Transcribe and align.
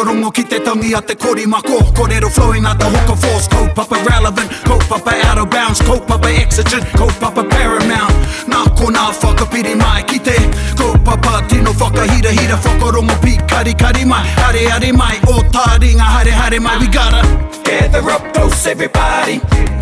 whakarongo 0.00 0.30
ki 0.32 0.44
te 0.46 0.58
tangi 0.62 0.92
a 0.94 1.00
te 1.00 1.14
kori 1.16 1.46
mako 1.46 1.78
Korero 1.92 2.28
flow 2.30 2.52
a 2.64 2.74
te 2.74 2.84
hoko 2.84 3.14
force 3.16 3.48
papa 3.74 3.96
relevant, 4.08 4.50
papa 4.88 5.12
out 5.28 5.38
of 5.38 5.50
bounds 5.50 5.80
Kaupapa 5.82 6.28
exigent, 6.30 6.84
papa 7.18 7.44
paramount 7.44 8.14
Nā 8.48 8.64
ko 8.76 8.86
nā 8.90 9.10
whakapiri 9.20 9.74
mai 9.76 10.02
ki 10.04 10.18
te 10.20 10.34
Kaupapa 10.76 11.42
tino 11.48 11.72
whakahira 11.72 12.30
hira 12.30 12.56
Whakarongo 12.56 13.14
pi 13.22 13.36
kari 13.46 13.74
kari 13.74 14.04
mai 14.04 14.22
Hare 14.36 14.68
hare 14.70 14.92
mai, 14.92 15.18
o 15.28 15.42
tā 15.52 15.78
ringa 15.80 16.04
hare 16.04 16.30
hare 16.32 16.58
mai 16.60 16.78
We 16.78 16.86
gotta 16.88 17.22
Gather 17.64 18.10
up 18.10 18.32
close 18.34 18.66
everybody 18.66 19.38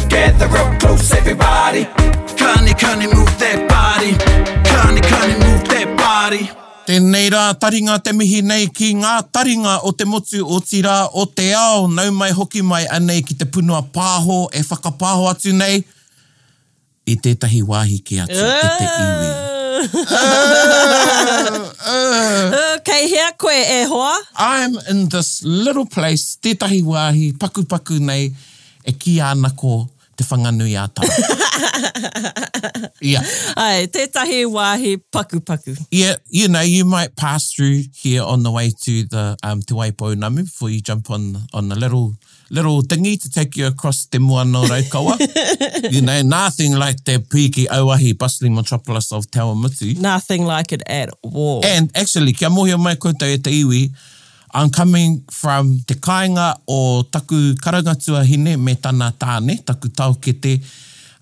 Gather 0.08 0.48
up 0.58 0.78
close 0.80 1.12
everybody 1.12 1.84
Kani 2.38 2.72
kani 2.74 3.06
move 3.14 3.38
that 3.38 3.66
body 3.68 4.12
Kani 4.68 5.00
kani 5.00 5.38
move 5.44 5.64
that 5.68 5.96
body 5.96 6.50
Tēnei 6.88 7.26
rā, 7.28 7.50
taringa 7.60 7.98
te 8.00 8.14
mihi 8.16 8.38
nei 8.40 8.64
ki 8.72 8.94
ngā 8.96 9.14
taringa 9.36 9.74
o 9.84 9.90
te 9.92 10.06
motu 10.08 10.38
o 10.40 10.56
tira 10.64 11.02
o 11.20 11.26
te 11.28 11.50
ao, 11.52 11.82
nau 11.92 12.14
mai 12.16 12.30
hoki 12.32 12.62
mai 12.64 12.86
anei 12.94 13.20
ki 13.28 13.36
te 13.36 13.44
punua 13.52 13.82
pāho 13.92 14.38
e 14.56 14.62
whakapāho 14.64 15.26
atu 15.28 15.52
nei, 15.52 15.82
i 17.08 17.16
tētahi 17.26 17.60
wāhi 17.68 17.98
ki 18.08 18.22
atu, 18.24 18.38
uh, 18.40 18.62
i 18.62 18.72
te 18.78 18.88
iwi. 19.02 20.00
Uh, 20.06 21.68
uh, 21.68 21.90
uh, 21.92 22.72
Kei 22.88 23.04
hea 23.12 23.28
koe 23.40 23.58
e 23.76 23.82
hoa? 23.92 24.14
I'm 24.48 24.80
in 24.88 25.04
this 25.12 25.42
little 25.44 25.84
place, 25.84 26.38
tētahi 26.40 26.80
wāhi, 26.88 27.30
paku 27.40 27.66
paku 27.68 28.00
nei, 28.00 28.30
e 28.88 28.96
ki 28.96 29.20
ana 29.20 29.52
te 30.18 30.24
whanganui 30.24 30.74
a 30.76 30.86
tau. 30.88 31.06
yeah. 33.00 33.22
Ai, 33.56 33.86
te 33.92 34.06
tahi 34.10 34.40
wāhi 34.54 34.96
paku 35.14 35.40
paku. 35.50 35.76
Yeah, 35.90 36.16
you 36.28 36.48
know, 36.48 36.60
you 36.60 36.84
might 36.84 37.14
pass 37.16 37.52
through 37.52 37.82
here 37.94 38.22
on 38.22 38.42
the 38.42 38.50
way 38.50 38.72
to 38.84 39.02
the 39.04 39.36
um, 39.44 39.62
Te 39.62 39.74
Waipo 39.74 40.16
Namu 40.16 40.42
before 40.42 40.70
you 40.70 40.80
jump 40.80 41.10
on, 41.10 41.38
on 41.54 41.68
the 41.68 41.78
little 41.78 42.14
little 42.50 42.80
dinghy 42.80 43.16
to 43.18 43.30
take 43.30 43.56
you 43.56 43.66
across 43.68 44.06
Te 44.06 44.18
Moana 44.18 44.62
Raukawa. 44.62 45.92
you 45.92 46.02
know, 46.02 46.20
nothing 46.22 46.74
like 46.76 47.02
te 47.04 47.18
piki 47.18 47.66
auahi 47.66 48.16
bustling 48.18 48.54
metropolis 48.56 49.12
of 49.12 49.30
Te 49.30 49.38
Awamutu. 49.40 49.96
Nothing 50.00 50.44
like 50.44 50.72
it 50.72 50.82
at 50.86 51.10
all. 51.22 51.64
And 51.64 51.90
actually, 51.94 52.32
kia 52.32 52.50
mohio 52.50 52.76
mai 52.78 52.94
koutou 52.94 53.28
e 53.28 53.38
te 53.38 53.62
iwi, 53.62 53.90
I'm 54.54 54.70
coming 54.70 55.24
from 55.32 55.80
te 55.86 55.94
kāinga 55.94 56.54
o 56.68 57.02
taku 57.12 57.54
karangatua 57.62 58.24
hine 58.26 58.58
me 58.64 58.74
tana 58.74 59.12
tāne, 59.18 59.64
taku 59.64 59.88
tau 59.88 60.14
te, 60.14 60.60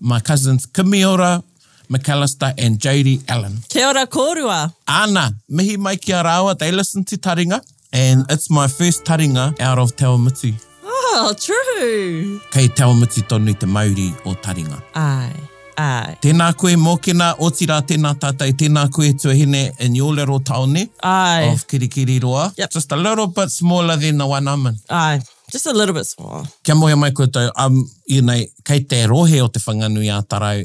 my 0.00 0.20
cousins 0.20 0.66
Kimiora, 0.66 1.42
McAllister 1.90 2.54
and 2.58 2.78
JD 2.78 3.28
Allen. 3.28 3.58
Kia 3.68 3.88
ora 3.88 4.06
kōrua. 4.06 4.72
Ana, 4.88 5.30
mihi 5.48 5.76
mai 5.76 5.96
ki 5.96 6.12
a 6.12 6.22
rāua, 6.22 6.56
they 6.58 6.70
listen 6.70 7.04
to 7.04 7.16
taringa 7.16 7.60
and 7.92 8.24
it's 8.28 8.50
my 8.50 8.68
first 8.68 9.04
taringa 9.04 9.58
out 9.60 9.78
of 9.78 9.96
Te 9.96 10.04
Awamutu. 10.04 10.54
Oh, 10.84 11.32
true. 11.40 12.40
Kei 12.50 12.68
Te 12.68 12.82
Awamutu 12.82 13.22
tonu 13.28 13.58
te 13.58 13.66
mauri 13.66 14.10
o 14.24 14.34
taringa. 14.34 14.82
Aye. 14.94 15.52
Ai. 15.76 16.16
Tēnā 16.24 16.48
koe 16.56 16.72
mōkena, 16.80 17.32
o 17.44 17.50
tira 17.52 17.76
tēnā 17.84 18.14
tātai, 18.20 18.50
tēnā 18.58 18.86
koe 18.94 19.10
tuahine 19.20 19.66
in 19.84 19.92
e 19.94 19.98
your 20.00 20.14
little 20.14 20.40
town 20.40 20.76
Ai. 21.04 21.50
of 21.52 21.66
Kirikiri 21.68 22.20
Roa. 22.22 22.50
Yep. 22.56 22.70
Just 22.74 22.92
a 22.92 22.96
little 22.96 23.26
bit 23.26 23.50
smaller 23.50 23.96
than 23.96 24.18
the 24.18 24.26
one 24.26 24.48
I'm 24.48 24.66
in. 24.66 24.76
Ai. 24.90 25.20
Just 25.52 25.66
a 25.66 25.72
little 25.72 25.94
bit 25.94 26.06
smaller. 26.06 26.44
Kia 26.64 26.74
moia 26.74 26.96
mai 26.96 27.10
koutou, 27.10 27.50
um, 27.56 27.84
you 28.08 28.22
know, 28.22 28.38
kei 28.64 28.80
te 28.80 29.04
rohe 29.06 29.42
o 29.44 29.48
te 29.48 29.60
whanganui 29.60 30.08
a 30.10 30.22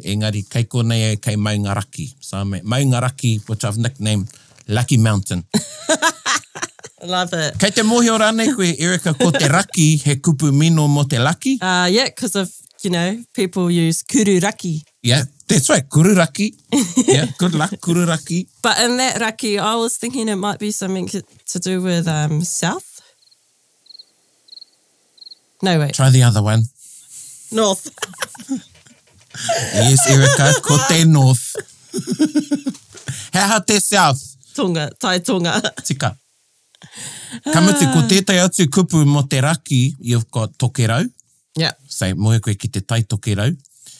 engari, 0.09 0.45
kei 0.49 0.63
konei 0.63 1.11
e 1.13 1.17
kei 1.17 1.35
Maungaraki. 1.35 2.13
So, 2.19 2.37
I 2.37 2.43
mean, 2.45 2.63
Maungaraki, 2.63 3.47
which 3.49 3.63
I've 3.65 3.77
nicknamed 3.77 4.29
Lucky 4.67 4.97
Mountain. 4.97 5.43
Love 7.03 7.33
it. 7.33 7.59
Kei 7.59 7.69
te 7.71 7.81
mohi 7.83 8.09
o 8.09 8.17
rane 8.17 8.55
koe, 8.55 8.73
Erika, 8.79 9.13
ko 9.13 9.31
te 9.31 9.47
raki, 9.47 9.97
he 9.97 10.15
kupu 10.15 10.53
mino 10.53 10.87
mo 10.87 11.03
te 11.03 11.17
laki. 11.17 11.57
Uh, 11.61 11.87
yeah, 11.91 12.05
because 12.05 12.35
of 12.35 12.49
you 12.83 12.91
know, 12.93 13.23
people 13.35 13.69
use 13.69 14.03
kururaki. 14.11 14.81
Yeah, 15.03 15.23
that's 15.47 15.69
right, 15.69 15.85
kururaki. 15.89 16.53
yeah, 17.07 17.25
good 17.37 17.53
luck, 17.53 17.69
kururaki. 17.81 18.47
But 18.61 18.79
in 18.79 18.97
that 18.97 19.19
raki, 19.21 19.59
I 19.59 19.75
was 19.75 19.97
thinking 19.97 20.29
it 20.29 20.35
might 20.35 20.59
be 20.59 20.71
something 20.71 21.07
to 21.07 21.59
do 21.59 21.81
with 21.81 22.07
um, 22.07 22.43
south. 22.43 22.83
No, 25.61 25.79
wait. 25.79 25.93
Try 25.93 26.09
the 26.09 26.23
other 26.23 26.41
one. 26.41 26.63
North. 27.51 27.89
yes, 29.75 30.07
Erica, 30.09 30.53
ko 30.61 30.77
te 30.87 31.03
north. 31.05 31.55
Heaha 33.33 33.65
te 33.65 33.79
south. 33.79 34.21
Tonga, 34.55 34.89
tai 34.99 35.19
tonga. 35.21 35.61
Tika. 35.85 36.15
Kamati, 37.53 37.85
ko 37.93 38.01
ah. 38.01 38.07
tētai 38.09 38.39
atu 38.41 38.65
kupu 38.67 39.05
mo 39.07 39.21
te 39.27 39.39
raki, 39.41 39.95
you've 39.99 40.29
got 40.31 40.51
tokerau. 40.57 41.05
Yeah. 41.59 41.73
So 41.89 42.07
moe 42.15 42.39
koe 42.39 42.55
ki 42.55 42.69
te 42.71 42.79
taitoke 42.81 43.33
rau. 43.37 43.51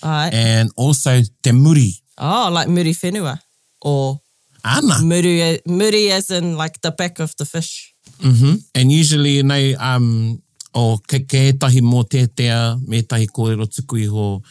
Right. 0.04 0.34
And 0.34 0.72
also 0.76 1.16
te 1.44 1.52
muri. 1.52 1.94
Oh, 2.18 2.50
like 2.52 2.70
muri 2.70 2.94
whenua. 2.94 3.40
Or 3.82 4.20
Ana. 4.64 5.00
Muri, 5.02 5.40
e, 5.42 5.60
muri 5.66 6.12
as 6.12 6.30
in 6.30 6.56
like 6.56 6.82
the 6.82 6.92
back 6.92 7.20
of 7.20 7.36
the 7.38 7.46
fish. 7.46 7.94
Mm 8.22 8.34
-hmm. 8.36 8.54
And 8.76 8.92
usually, 8.92 9.36
you 9.42 9.46
know, 9.46 9.74
um, 9.82 10.40
o 10.74 10.98
ke, 10.98 11.26
ke 11.26 11.58
tahi 11.58 11.82
mō 11.82 12.04
tētea, 12.12 12.78
me 12.88 13.02
tahi 13.02 13.26
kōrero 13.28 13.66
tuku 13.68 13.98
iho, 14.06 14.42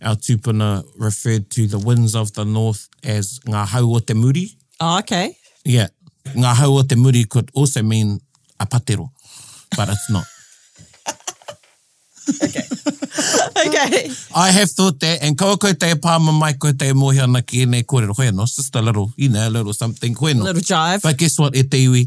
our 0.00 0.16
tūpuna 0.16 0.82
referred 0.98 1.44
to 1.50 1.66
the 1.68 1.76
winds 1.78 2.14
of 2.14 2.32
the 2.32 2.44
north 2.44 2.80
as 3.04 3.38
ngā 3.46 3.66
hau 3.66 3.92
o 3.92 3.98
te 4.00 4.14
muri. 4.14 4.56
Oh, 4.80 4.98
okay. 4.98 5.36
Yeah. 5.64 5.88
Ngā 6.34 6.54
hau 6.56 6.74
o 6.78 6.82
te 6.82 6.94
muri 6.96 7.24
could 7.28 7.50
also 7.54 7.82
mean 7.82 8.18
a 8.58 8.66
patero, 8.66 9.10
but 9.76 9.88
it's 9.88 10.08
not 10.08 10.24
okay. 12.36 12.62
okay. 13.66 14.04
I 14.34 14.50
have 14.54 14.68
thought 14.76 14.98
that, 15.02 15.22
and 15.22 15.34
ko 15.38 15.56
koe 15.58 15.74
te 15.74 15.92
pāma 15.98 16.32
mai 16.34 16.52
koe 16.54 16.72
te 16.72 16.92
mohi 16.92 17.20
ana 17.24 17.42
ki 17.42 17.62
e 17.62 17.66
nei 17.70 17.82
kōrero, 17.84 18.14
hoi 18.16 18.30
anō, 18.30 18.46
just 18.56 18.74
a 18.76 18.82
little, 18.82 19.10
you 19.16 19.28
know, 19.28 19.46
a 19.48 19.50
little 19.50 19.72
something, 19.72 20.14
hoi 20.16 20.32
anō. 20.32 20.42
little 20.50 20.62
jive. 20.62 21.02
But 21.02 21.18
guess 21.18 21.38
what, 21.40 21.56
e 21.56 21.62
te 21.64 21.84
iwi, 21.86 22.04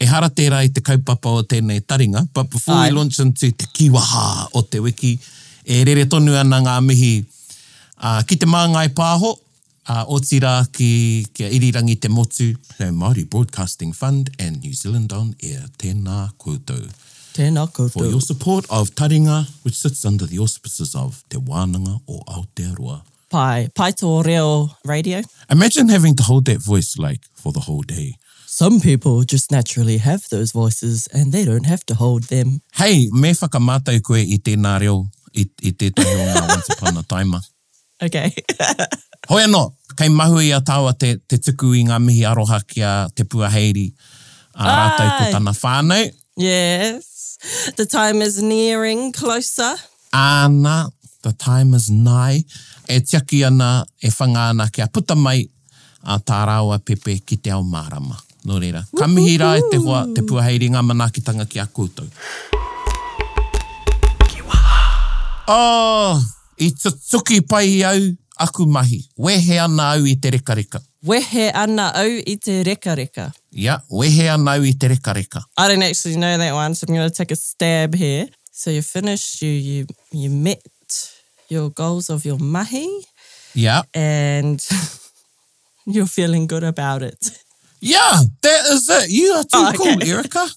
e 0.00 0.04
hara 0.10 0.30
tērā 0.30 0.62
i 0.66 0.72
te 0.76 0.82
kaupapa 0.84 1.32
o 1.40 1.42
tēnei 1.42 1.80
taringa, 1.82 2.26
but 2.34 2.50
before 2.50 2.74
Aye. 2.74 2.90
we 2.90 2.98
launch 2.98 3.18
into 3.20 3.50
te 3.52 3.66
kiwaha 3.72 4.50
o 4.52 4.62
te 4.62 4.80
wiki, 4.80 5.16
e 5.64 5.82
rere 5.84 6.06
tonu 6.06 6.36
ana 6.36 6.60
ngā 6.68 6.78
mihi 6.84 7.10
uh, 8.02 8.22
ki 8.26 8.36
te 8.42 8.46
māngai 8.50 8.88
pāho, 8.94 9.34
uh, 9.90 10.04
o 10.06 10.18
tira 10.20 10.58
ki, 10.72 11.24
ki 11.34 11.48
irirangi 11.58 11.98
te 12.04 12.08
motu, 12.10 12.52
the 12.78 12.90
Māori 12.92 13.24
Broadcasting 13.28 13.92
Fund 13.94 14.30
and 14.38 14.60
New 14.62 14.74
Zealand 14.74 15.12
on 15.12 15.34
air. 15.42 15.64
Tēnā 15.78 16.30
koutou. 16.36 16.76
Tēnā 16.76 16.84
koutou. 16.84 17.04
Tēnā 17.36 17.66
koutou. 17.76 18.00
For 18.00 18.06
your 18.06 18.22
support 18.22 18.64
of 18.70 18.90
Taringa, 18.96 19.44
which 19.62 19.74
sits 19.76 20.04
under 20.08 20.24
the 20.26 20.38
auspices 20.38 20.94
of 20.94 21.22
Te 21.28 21.36
Wānanga 21.38 22.00
o 22.08 22.20
Aotearoa. 22.32 23.00
Pai, 23.30 23.68
pai 23.76 23.92
tō 23.92 24.12
reo 24.24 24.70
radio. 24.88 25.20
Imagine 25.50 25.90
having 25.90 26.14
to 26.16 26.22
hold 26.22 26.46
that 26.46 26.62
voice 26.62 26.94
like 26.96 27.20
for 27.34 27.52
the 27.52 27.60
whole 27.60 27.82
day. 27.82 28.14
Some 28.46 28.80
people 28.80 29.22
just 29.24 29.50
naturally 29.52 29.98
have 29.98 30.22
those 30.30 30.52
voices 30.52 31.08
and 31.12 31.30
they 31.32 31.44
don't 31.44 31.66
have 31.66 31.84
to 31.86 31.94
hold 31.94 32.22
them. 32.30 32.60
Hei, 32.78 33.08
me 33.12 33.32
whakamātai 33.36 34.02
koe 34.02 34.16
i 34.22 34.38
tēnā 34.40 34.78
reo, 34.80 34.94
i, 35.34 35.44
i 35.62 35.72
tētahi 35.72 36.14
o 36.14 36.28
ngā 36.30 36.46
once 36.54 36.70
upon 36.76 36.96
a 36.96 37.04
timer. 37.04 37.40
Okay. 38.04 38.28
Hoi 39.32 39.38
anō, 39.46 39.60
kei 39.96 40.10
mahu 40.12 40.42
i 40.44 40.50
a 40.52 40.58
tāua 40.60 40.90
te, 41.00 41.14
te 41.32 41.38
tuku 41.40 41.70
i 41.78 41.84
ngā 41.88 41.96
mihi 42.04 42.26
aroha 42.28 42.58
kia 42.68 42.90
te 43.16 43.24
pua 43.24 43.48
heiri 43.48 43.86
a 44.52 44.66
rātai 44.68 45.06
ko 45.16 45.30
tana 45.38 45.54
whānau. 45.56 46.10
Yes 46.36 47.06
the 47.76 47.86
time 47.86 48.22
is 48.22 48.42
nearing 48.42 49.12
closer. 49.12 49.74
Ana, 50.12 50.86
the 51.22 51.32
time 51.32 51.74
is 51.74 51.90
nigh. 51.90 52.42
E 52.88 53.00
tiaki 53.00 53.44
ana, 53.46 53.84
e 54.02 54.08
whanga 54.08 54.50
ana 54.50 54.68
ki 54.72 54.82
a 54.82 54.86
puta 54.88 55.14
mai, 55.14 55.44
a 56.04 56.18
tā 56.18 56.42
rāua 56.48 56.78
pepe 56.84 57.18
ki 57.26 57.36
te 57.36 57.50
ao 57.50 57.62
marama. 57.62 58.16
Nō 58.46 58.60
reira. 58.62 58.84
Ka 58.96 59.06
mihi 59.10 59.38
rā 59.42 59.56
e 59.58 59.64
te 59.72 59.80
hoa, 59.82 60.04
te 60.14 60.22
puaheiri 60.22 60.68
ngā 60.74 60.82
manaakitanga 60.86 61.48
ki 61.50 61.58
a 61.58 61.66
koutou. 61.66 62.06
Oh, 65.48 66.20
i 66.58 66.72
tuki 66.74 67.40
pai 67.46 67.82
au 67.86 68.00
aku 68.42 68.66
mahi. 68.66 69.00
Wehe 69.18 69.58
ana 69.62 69.92
au 69.96 70.02
i 70.06 70.16
te 70.16 70.30
rekareka. 70.34 70.78
Reka. 70.80 70.80
Wehe 71.06 71.50
ana 71.54 71.90
au 72.02 72.16
i 72.18 72.34
te 72.36 72.60
rekareka. 72.66 73.28
Reka. 73.30 73.32
Yeah, 73.56 73.80
wehe 73.88 74.26
anau 74.30 74.64
i 74.68 74.74
te 74.76 74.88
reka 74.92 75.12
reka. 75.16 75.40
I 75.56 75.68
don't 75.68 75.82
actually 75.82 76.16
know 76.16 76.36
that 76.36 76.52
one, 76.52 76.74
so 76.74 76.84
I'm 76.88 76.94
going 76.94 77.08
to 77.10 77.14
take 77.16 77.30
a 77.30 77.36
stab 77.36 77.94
here. 77.94 78.28
So 78.52 78.70
you 78.70 78.82
finished, 78.82 79.40
you, 79.40 79.48
you, 79.50 79.86
you 80.12 80.28
met 80.30 80.62
your 81.48 81.70
goals 81.70 82.10
of 82.10 82.24
your 82.26 82.38
mahi. 82.38 82.86
Yeah. 83.54 83.82
And 83.94 84.60
you're 85.86 86.04
feeling 86.04 86.46
good 86.46 86.64
about 86.64 87.02
it. 87.02 87.30
Yeah, 87.80 88.20
that 88.42 88.66
is 88.72 88.88
it. 88.90 89.08
You 89.10 89.32
are 89.32 89.42
too 89.42 89.48
oh, 89.54 89.72
cool, 89.76 89.94
okay. 90.02 90.10
Erica. 90.12 90.48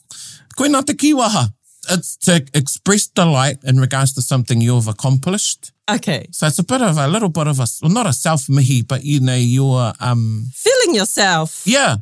Koe 0.58 0.68
nā 0.68 0.86
te 0.86 0.94
kiwaha. 0.94 1.54
It's 1.92 2.18
to 2.18 2.46
express 2.54 3.08
delight 3.08 3.60
in 3.64 3.80
regards 3.80 4.14
to 4.14 4.22
something 4.22 4.60
you've 4.60 4.88
accomplished. 4.90 5.72
Okay. 5.90 6.28
So 6.32 6.48
it's 6.48 6.60
a 6.60 6.64
bit 6.66 6.82
of 6.82 6.98
a 6.98 7.08
little 7.08 7.30
bit 7.30 7.48
of 7.48 7.60
a, 7.62 7.68
well, 7.82 7.92
not 7.92 8.08
a 8.08 8.14
self-mihi, 8.14 8.84
but 8.86 9.06
you 9.06 9.22
know, 9.22 9.36
you're... 9.36 9.94
Um, 10.02 10.48
feeling 10.54 10.96
yourself. 10.96 11.64
Yeah, 11.66 11.98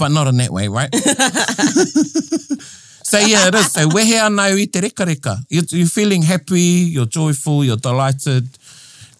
but 0.00 0.10
not 0.10 0.26
in 0.26 0.36
that 0.38 0.50
way, 0.50 0.66
right? 0.68 0.90
so 3.10 3.18
yeah, 3.18 3.48
it 3.48 3.54
is. 3.54 3.72
So 3.72 3.86
wehe 3.96 4.16
anau 4.26 4.56
i 4.62 4.66
te 4.74 4.80
reka 4.80 5.04
reka. 5.06 5.36
You're, 5.50 5.68
you're 5.80 5.86
feeling 5.98 6.22
happy, 6.22 6.90
you're 6.94 7.10
joyful, 7.18 7.64
you're 7.68 7.80
delighted. 7.88 8.46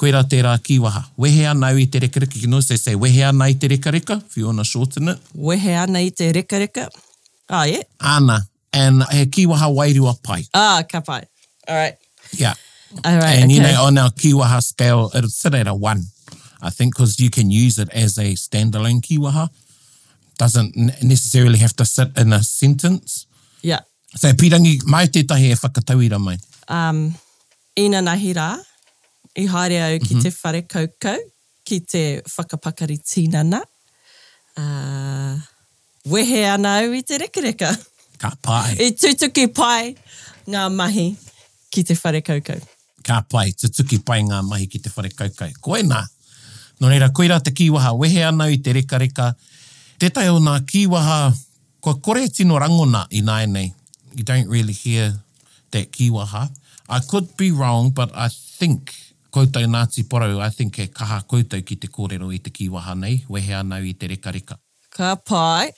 Koe 0.00 0.10
rā 0.16 0.22
tērā 0.34 0.52
kiwaha. 0.68 1.02
Wehe 1.22 1.42
anau 1.52 1.76
i 1.84 1.86
te 1.94 1.98
reka 2.06 2.18
reka. 2.24 2.36
You 2.42 2.48
know, 2.48 2.60
so 2.64 2.68
they 2.72 2.78
say 2.80 2.94
wehe 3.04 3.20
anau 3.32 3.48
i 3.52 3.54
te 3.64 3.68
reka 3.68 3.90
reka, 3.96 4.14
if 4.26 4.32
you 4.38 4.44
want 4.46 4.58
to 4.64 4.68
shorten 4.72 5.06
it. 5.14 5.18
Wehe 5.50 5.72
anau 5.84 6.02
i 6.06 6.08
te 6.16 6.26
reka 6.32 6.56
reka. 6.64 6.84
Ah, 7.50 7.64
yeah. 7.64 7.82
Ana. 8.00 8.36
And 8.72 9.02
uh, 9.02 9.06
he 9.12 9.26
kiwaha 9.26 9.68
wairua 9.76 10.14
pai. 10.24 10.44
Ah, 10.54 10.82
ka 10.90 11.00
pai. 11.02 11.22
All 11.68 11.76
right. 11.76 11.94
Yeah. 12.32 12.54
All 13.04 13.16
right, 13.18 13.36
and 13.38 13.52
okay. 13.52 13.54
you 13.54 13.60
know, 13.62 13.84
on 13.84 13.98
our 13.98 14.10
kiwaha 14.10 14.60
scale, 14.62 15.10
it'll 15.14 15.28
sit 15.30 15.54
at 15.54 15.66
a 15.68 15.74
one, 15.74 16.00
I 16.60 16.70
think, 16.70 16.96
because 16.96 17.20
you 17.20 17.30
can 17.30 17.48
use 17.48 17.78
it 17.78 17.88
as 17.90 18.18
a 18.18 18.34
standalone 18.34 19.00
kiwaha 19.02 19.48
doesn't 20.40 20.72
necessarily 21.02 21.58
have 21.58 21.74
to 21.76 21.84
sit 21.84 22.08
in 22.18 22.32
a 22.32 22.42
sentence. 22.42 23.26
Yeah. 23.62 23.84
So 24.16 24.32
pirangi, 24.32 24.78
mai 24.88 25.06
tētahi 25.12 25.52
e 25.52 25.58
whakatauira 25.62 26.18
mai. 26.18 26.38
Um, 26.72 27.02
ina 27.78 28.00
nahi 28.06 28.32
rā, 28.38 28.48
i 29.44 29.46
haere 29.54 29.78
au 29.88 29.98
ki 30.00 30.08
mm 30.08 30.14
-hmm. 30.16 30.22
te 30.24 30.32
mhm. 30.32 30.38
whare 30.42 30.62
koukou, 30.76 31.20
ki 31.68 31.78
te 31.92 32.02
whakapakari 32.36 32.96
tīnana. 33.12 33.60
Uh, 34.62 35.34
wehe 36.14 36.40
ana 36.54 36.74
au 36.86 36.96
i 37.00 37.02
te 37.12 37.20
rekereka. 37.26 37.74
Ka 38.24 38.32
pai. 38.48 38.76
I 38.86 38.90
tutuki 39.02 39.46
pai 39.60 39.92
ngā 40.50 40.64
mahi 40.80 41.08
ki 41.74 41.84
te 41.88 41.96
whare 42.04 42.24
koukou. 42.32 42.64
Ka 43.06 43.20
pai, 43.32 43.46
tutuki 43.60 44.00
pai 44.08 44.22
ngā 44.32 44.40
mahi 44.48 44.66
ki 44.72 44.80
te 44.88 44.96
whare 44.96 45.12
koukou. 45.20 45.52
Koe 45.68 45.82
nā. 45.92 46.02
Nō 46.82 46.88
reira, 46.90 47.10
koe 47.12 47.28
te 47.44 47.52
kiwaha, 47.60 47.92
wehe 48.02 48.24
ana 48.26 48.44
i 48.50 48.56
te 48.64 48.72
rekareka, 48.72 49.30
reka, 49.30 49.34
te 50.00 50.08
tai 50.08 50.30
o 50.32 50.38
ngā 50.40 50.54
kiwaha, 50.64 51.30
kua 51.84 51.92
kore 52.00 52.22
tino 52.32 52.56
rangona 52.60 53.02
i 53.12 53.20
nai 53.20 53.44
nei. 53.46 53.66
You 54.16 54.24
don't 54.24 54.48
really 54.48 54.72
hear 54.72 55.12
that 55.72 55.92
kiwaha. 55.92 56.46
I 56.88 57.00
could 57.00 57.36
be 57.36 57.50
wrong, 57.52 57.90
but 57.90 58.10
I 58.16 58.28
think 58.28 58.94
koutou 59.30 59.66
Ngāti 59.66 60.02
Porau, 60.04 60.40
I 60.40 60.48
think 60.48 60.76
he 60.76 60.86
kaha 60.86 61.20
koutou 61.26 61.64
ki 61.64 61.76
te 61.76 61.86
kōrero 61.88 62.32
i 62.34 62.38
te 62.38 62.50
kiwaha 62.50 62.96
nei, 62.98 63.24
wehe 63.28 63.52
anau 63.54 63.84
i 63.84 63.92
te 63.92 64.08
reka 64.08 64.32
reka. 64.32 64.56
Ka 64.90 65.16
pai. 65.16 65.70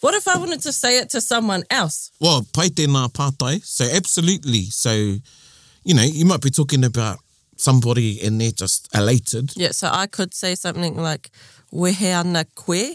What 0.00 0.14
if 0.14 0.28
I 0.28 0.38
wanted 0.38 0.62
to 0.62 0.72
say 0.72 0.98
it 0.98 1.10
to 1.10 1.20
someone 1.20 1.64
else? 1.68 2.12
Well, 2.20 2.46
pai 2.54 2.68
tēnā 2.68 3.10
pātai. 3.12 3.64
So 3.66 3.84
absolutely. 3.90 4.66
So, 4.70 4.92
you 4.92 5.94
know, 5.94 6.04
you 6.04 6.24
might 6.24 6.40
be 6.42 6.50
talking 6.50 6.84
about 6.84 7.18
somebody 7.56 8.22
and 8.24 8.40
they're 8.40 8.52
just 8.52 8.88
elated. 8.94 9.50
Yeah, 9.56 9.72
so 9.72 9.88
I 9.92 10.06
could 10.06 10.32
say 10.32 10.54
something 10.54 10.94
like, 10.96 11.32
wehe 11.72 12.02
ana 12.14 12.44
koe 12.54 12.92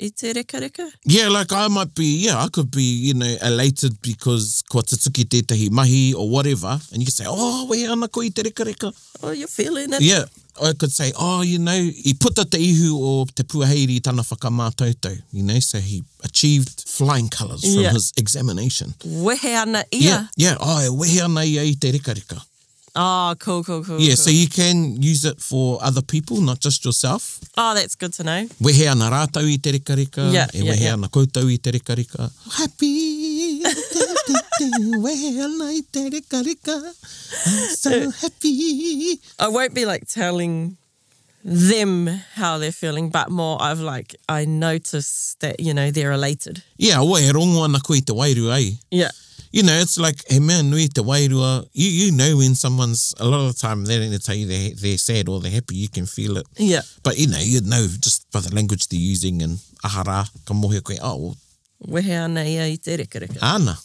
i 0.00 0.08
te 0.10 0.32
reka 0.32 0.58
reka? 0.60 0.82
Yeah, 1.04 1.28
like 1.28 1.52
I 1.52 1.68
might 1.68 1.94
be, 1.94 2.04
yeah, 2.26 2.38
I 2.44 2.48
could 2.48 2.70
be, 2.70 2.82
you 2.82 3.14
know, 3.14 3.36
elated 3.42 4.00
because 4.02 4.62
ko 4.70 4.80
te 4.80 4.96
tuki 4.96 5.24
tētahi 5.24 5.70
mahi 5.70 6.14
or 6.14 6.28
whatever, 6.30 6.80
and 6.92 7.02
you 7.02 7.06
could 7.06 7.14
say, 7.14 7.24
oh, 7.28 7.66
we 7.68 7.86
ana 7.86 8.08
ko 8.08 8.22
i 8.22 8.28
te 8.28 8.42
reka 8.42 8.64
reka. 8.64 8.92
Oh, 9.22 9.30
you're 9.30 9.48
feeling 9.56 9.92
it. 9.92 10.00
Yeah, 10.00 10.24
I 10.62 10.72
could 10.72 10.92
say, 10.92 11.12
oh, 11.18 11.42
you 11.42 11.58
know, 11.58 11.72
i 11.72 12.12
puta 12.18 12.44
te 12.44 12.58
ihu 12.58 12.94
o 13.10 13.24
te 13.34 13.42
puaheiri 13.42 14.00
tana 14.02 14.22
whakamātoutou, 14.22 15.20
you 15.32 15.42
know, 15.42 15.60
so 15.60 15.78
he 15.78 16.02
achieved 16.24 16.84
flying 16.88 17.28
colours 17.28 17.60
from 17.64 17.82
yeah. 17.82 17.92
his 17.92 18.12
examination. 18.16 18.94
Wehe 19.04 19.54
ana 19.60 19.84
ia? 19.92 20.00
Yeah, 20.08 20.26
yeah, 20.36 20.56
oh, 20.60 20.96
wehe 21.02 21.22
ana 21.24 21.44
ia 21.44 21.62
i 21.62 21.74
te 21.74 21.92
reka 21.92 22.14
reka. 22.14 22.42
Oh, 22.94 23.34
cool, 23.38 23.64
cool, 23.64 23.82
cool. 23.82 23.98
Yeah, 23.98 24.08
cool. 24.08 24.16
so 24.16 24.30
you 24.30 24.48
can 24.48 25.00
use 25.02 25.24
it 25.24 25.40
for 25.40 25.82
other 25.82 26.02
people, 26.02 26.42
not 26.42 26.60
just 26.60 26.84
yourself. 26.84 27.40
Oh, 27.56 27.72
that's 27.74 27.94
good 27.94 28.12
to 28.14 28.24
know. 28.24 28.44
Wehe 28.60 28.90
ana 28.90 29.08
rātau 29.10 29.46
i 29.48 29.56
te 29.58 29.72
reka 29.72 29.96
reka, 29.96 30.28
yeah, 30.30 30.46
e 30.52 30.60
yeah, 30.60 30.72
wehe 30.72 30.80
yeah. 30.84 30.92
ana 30.92 31.08
koutou 31.08 31.48
i 31.50 31.56
te 31.56 31.70
reka 31.72 31.96
reka. 31.96 32.28
Happy, 32.52 33.62
wehe 35.06 35.32
ana 35.40 35.70
i 35.72 35.80
te 35.90 36.04
reka 36.12 36.42
reka, 36.44 36.76
I'm 36.76 37.74
so 37.76 38.08
uh, 38.08 38.10
happy. 38.20 39.18
I 39.38 39.48
won't 39.48 39.72
be 39.74 39.86
like 39.86 40.06
telling 40.06 40.76
them 41.42 42.06
how 42.34 42.58
they're 42.58 42.72
feeling, 42.72 43.08
but 43.08 43.30
more 43.30 43.56
I've 43.60 43.80
like, 43.80 44.14
I 44.28 44.44
notice 44.44 45.36
that, 45.40 45.60
you 45.60 45.72
know, 45.72 45.90
they're 45.90 46.12
elated. 46.12 46.62
Yeah, 46.76 47.00
oe, 47.00 47.16
e 47.16 47.32
rongo 47.32 47.64
ana 47.64 47.80
koe 47.80 47.94
i 47.96 48.00
te 48.00 48.12
wairu, 48.12 48.50
ai. 48.52 48.78
Yeah 48.90 49.10
you 49.52 49.62
know, 49.62 49.74
it's 49.78 49.98
like, 49.98 50.24
hey 50.28 50.40
man, 50.40 50.70
nui 50.70 50.88
te 50.88 51.00
wairua. 51.02 51.64
You, 51.74 51.88
you 51.88 52.12
know 52.12 52.38
when 52.38 52.54
someone's, 52.54 53.14
a 53.20 53.26
lot 53.26 53.40
of 53.40 53.54
the 53.54 53.58
time, 53.58 53.84
they 53.84 53.98
don't 53.98 54.24
tell 54.24 54.34
you 54.34 54.46
they're, 54.46 54.74
they're 54.74 54.98
sad 54.98 55.28
or 55.28 55.40
they're 55.40 55.50
happy, 55.52 55.76
you 55.76 55.88
can 55.88 56.06
feel 56.06 56.38
it. 56.38 56.46
Yeah. 56.56 56.80
But 57.02 57.18
you 57.18 57.28
know, 57.28 57.38
you 57.40 57.60
know 57.60 57.86
just 58.00 58.30
by 58.32 58.40
the 58.40 58.54
language 58.54 58.88
they're 58.88 58.98
using 58.98 59.42
and 59.42 59.58
ahara, 59.84 60.26
ka 60.46 60.54
mohi 60.54 60.80
koe, 60.80 60.94
oh. 61.02 61.18
Well, 61.18 61.36
Wehe 62.02 62.12
ana 62.24 62.44
ia 62.44 62.64
i 62.66 62.76
te 62.76 62.96
reka 62.96 63.20
reka. 63.20 63.38
Ana. 63.44 63.76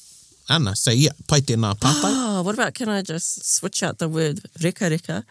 Ana. 0.50 0.76
So 0.76 0.92
yeah, 0.92 1.12
pai 1.28 1.42
tēnā 1.42 1.74
pātai. 1.76 2.02
Oh, 2.04 2.42
what 2.44 2.54
about, 2.54 2.74
can 2.74 2.90
I 2.90 3.02
just 3.02 3.44
switch 3.56 3.84
out 3.84 3.98
the 3.98 4.08
word 4.08 4.40
reka 4.64 4.90
reka? 4.90 5.26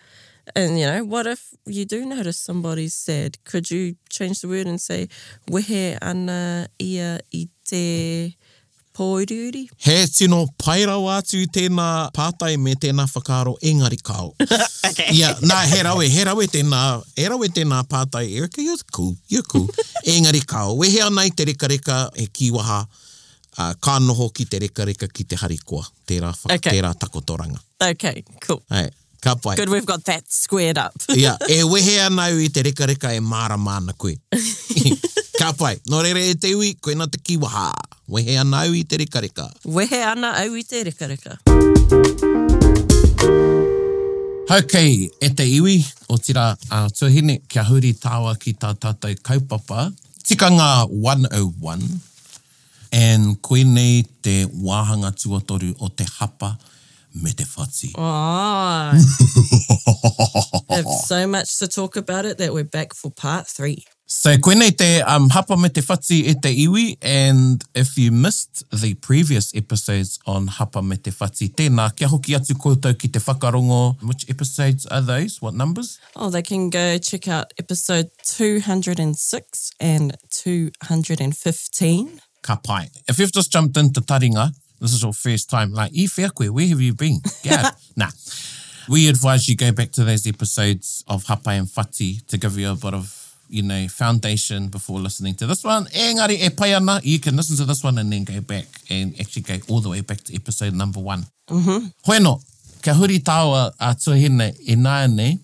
And 0.55 0.79
you 0.79 0.85
know, 0.85 1.05
what 1.05 1.27
if 1.27 1.55
you 1.65 1.87
do 1.87 2.05
notice 2.05 2.39
somebody's 2.39 2.93
sad? 2.95 3.43
Could 3.45 3.71
you 3.71 3.97
change 4.11 4.41
the 4.43 4.49
word 4.49 4.67
and 4.67 4.81
say, 4.81 5.09
wehe 5.49 5.97
ana 6.03 6.69
ia 6.83 7.21
i 7.33 7.49
te 7.65 8.25
reka? 8.25 8.46
pōiriuri. 8.97 9.69
He 9.87 9.97
tino 10.17 10.41
pairau 10.65 11.05
atu 11.13 11.43
tēnā 11.53 11.89
pātai 12.17 12.55
me 12.59 12.75
tēnā 12.81 13.05
whakaaro 13.13 13.55
engari 13.71 13.99
kau. 14.03 14.29
okay. 14.41 15.09
yeah, 15.13 15.35
nā, 15.45 15.59
he 15.71 15.83
rawe, 15.85 16.07
he 16.17 16.25
rawe 16.29 16.47
tēnā, 16.55 16.83
he 17.17 17.29
rawe 17.31 17.51
tēnā 17.59 17.83
pātai, 17.91 18.25
Erika, 18.41 18.63
you're 18.63 18.85
cool, 18.93 19.15
you're 19.29 19.43
cool, 19.53 19.67
engari 20.05 20.43
kau. 20.49 20.75
We 20.81 20.91
hea 20.95 21.09
nei 21.13 21.29
te 21.37 21.45
reka 21.49 21.69
reka 21.73 21.99
e 22.17 22.27
kiwaha 22.29 22.81
uh, 22.85 23.75
ka 23.81 23.99
noho 24.01 24.31
ki 24.35 24.45
te 24.47 24.61
reka 24.65 24.87
reka 24.89 25.09
ki 25.09 25.25
te 25.25 25.39
harikoa, 25.43 25.85
tērā, 26.09 26.33
whaka, 26.45 26.57
okay. 26.57 26.81
takotoranga. 27.05 27.61
Okay, 27.93 28.25
cool. 28.47 28.63
Hei. 28.73 28.89
Ka 29.23 29.35
Good, 29.43 29.71
we've 29.71 29.87
got 29.87 30.05
that 30.05 30.25
squared 30.31 30.77
up. 30.79 30.93
yeah, 31.09 31.37
e 31.49 31.63
wehe 31.73 31.97
anau 32.05 32.39
i 32.41 32.49
te 32.49 32.63
reka 32.63 32.87
reka 32.87 33.13
e 33.13 33.19
mara 33.21 33.57
mana 33.59 33.93
koe. 33.95 34.15
Ka 35.39 35.53
pai, 35.53 35.77
no 35.89 36.03
re 36.03 36.13
re 36.15 36.29
e 36.31 36.35
te 36.35 36.53
iwi, 36.55 36.75
koe 36.81 36.95
na 36.95 37.07
te 37.09 37.19
kiwaha. 37.19 37.73
Wehe 38.09 38.37
ana 38.39 38.61
au 38.65 38.75
i 38.79 38.85
te 38.85 38.97
reka 39.01 39.21
reka. 39.21 39.45
Wehe 39.77 39.99
ana 40.07 40.29
au 40.45 40.53
i 40.55 40.61
te 40.63 40.83
reka 40.87 41.07
reka. 41.11 41.33
Okay, 44.57 45.09
e 45.27 45.31
te 45.41 45.43
iwi 45.47 45.75
o 46.15 46.19
tira 46.23 46.45
a 46.69 46.85
uh, 46.85 46.91
tuahine 46.99 47.41
kia 47.51 47.65
huri 47.67 47.91
tāua 47.99 48.37
ki 48.45 48.53
tā 48.63 48.71
tātou 48.79 49.17
kaupapa. 49.27 49.89
Tikanga 50.23 50.69
101 50.93 51.83
and 52.93 53.41
koenei 53.43 54.07
te 54.23 54.37
wāhanga 54.69 55.11
tuatoru 55.19 55.73
o 55.83 55.89
te 55.89 56.07
hapa 56.21 56.55
me 57.25 57.33
te 57.35 57.45
whati. 57.57 57.91
Oh. 57.99 58.95
have 60.71 60.87
so 61.09 61.27
much 61.27 61.59
to 61.59 61.67
talk 61.67 61.97
about 61.97 62.25
it 62.25 62.39
that 62.39 62.53
we're 62.55 62.63
back 62.65 62.95
for 62.95 63.11
part 63.11 63.49
three. 63.49 63.83
So 64.09 64.37
koenei 64.39 64.71
te 64.71 65.01
um, 65.05 65.29
hapa 65.35 65.57
me 65.61 65.69
te 65.69 65.83
whati 65.83 66.21
e 66.31 66.35
te 66.39 66.51
iwi 66.65 66.97
and 67.03 67.65
if 67.75 67.99
you 67.99 68.13
missed 68.13 68.63
the 68.71 68.95
previous 68.95 69.53
episodes 69.53 70.21
on 70.25 70.47
hapa 70.47 70.81
me 70.81 70.97
te 70.97 71.11
whati, 71.11 71.49
tēnā 71.53 71.89
kia 71.97 72.07
hoki 72.07 72.35
atu 72.39 72.55
koutou 72.55 72.97
ki 72.97 73.09
te 73.09 73.19
whakarongo. 73.19 74.01
Which 74.07 74.31
episodes 74.31 74.87
are 74.87 75.01
those? 75.01 75.43
What 75.43 75.55
numbers? 75.55 75.99
Oh, 76.15 76.31
they 76.31 76.43
can 76.43 76.71
go 76.71 76.99
check 76.99 77.27
out 77.27 77.53
episode 77.59 78.11
206 78.23 79.73
and 79.81 80.17
215. 80.31 82.21
Ka 82.45 82.57
pai. 82.63 82.87
If 83.09 83.19
you've 83.19 83.33
just 83.33 83.51
jumped 83.51 83.77
into 83.77 84.01
taringa, 84.03 84.53
this 84.81 84.93
is 84.95 85.03
your 85.03 85.15
first 85.15 85.51
time, 85.51 85.73
like, 85.73 85.91
i 85.99 86.07
whea 86.17 86.29
koe, 86.29 86.53
where 86.53 86.69
have 86.69 86.81
you 86.81 86.95
been? 86.95 87.23
Gad, 87.43 87.73
nah. 87.97 88.11
We 88.89 89.09
advise 89.09 89.49
you 89.49 89.57
go 89.57 89.73
back 89.73 89.91
to 89.93 90.05
those 90.05 90.29
episodes 90.29 91.03
of 91.09 91.25
Hapa 91.25 91.59
and 91.59 91.67
Whati 91.67 92.25
to 92.29 92.39
give 92.39 92.57
you 92.57 92.71
a 92.71 92.77
bit 92.77 92.95
of 92.95 93.26
you 93.49 93.63
know, 93.63 93.89
foundation 93.89 94.69
before 94.69 94.99
listening 95.01 95.35
to 95.35 95.47
this 95.47 95.65
one. 95.65 95.87
E 95.95 96.15
ngari 96.15 96.39
e 96.45 96.51
pai 96.51 96.75
ana, 96.75 97.01
you 97.03 97.19
can 97.19 97.37
listen 97.37 97.57
to 97.57 97.65
this 97.65 97.83
one 97.83 97.99
and 97.99 98.13
then 98.13 98.25
go 98.25 98.41
back 98.41 98.67
and 98.91 99.19
actually 99.21 99.43
go 99.43 99.55
all 99.69 99.81
the 99.81 99.89
way 99.89 100.01
back 100.01 100.21
to 100.25 100.35
episode 100.35 100.75
number 100.75 101.01
one. 101.01 101.27
Mm 101.51 101.63
-hmm. 101.63 101.81
Hoi 102.05 102.19
no, 102.21 102.41
kia 102.83 102.95
huri 102.95 103.19
tāua 103.23 103.73
a 103.79 103.95
tuahine 103.95 104.55
e 104.67 104.75
nāia 104.75 105.09
nei, 105.15 105.39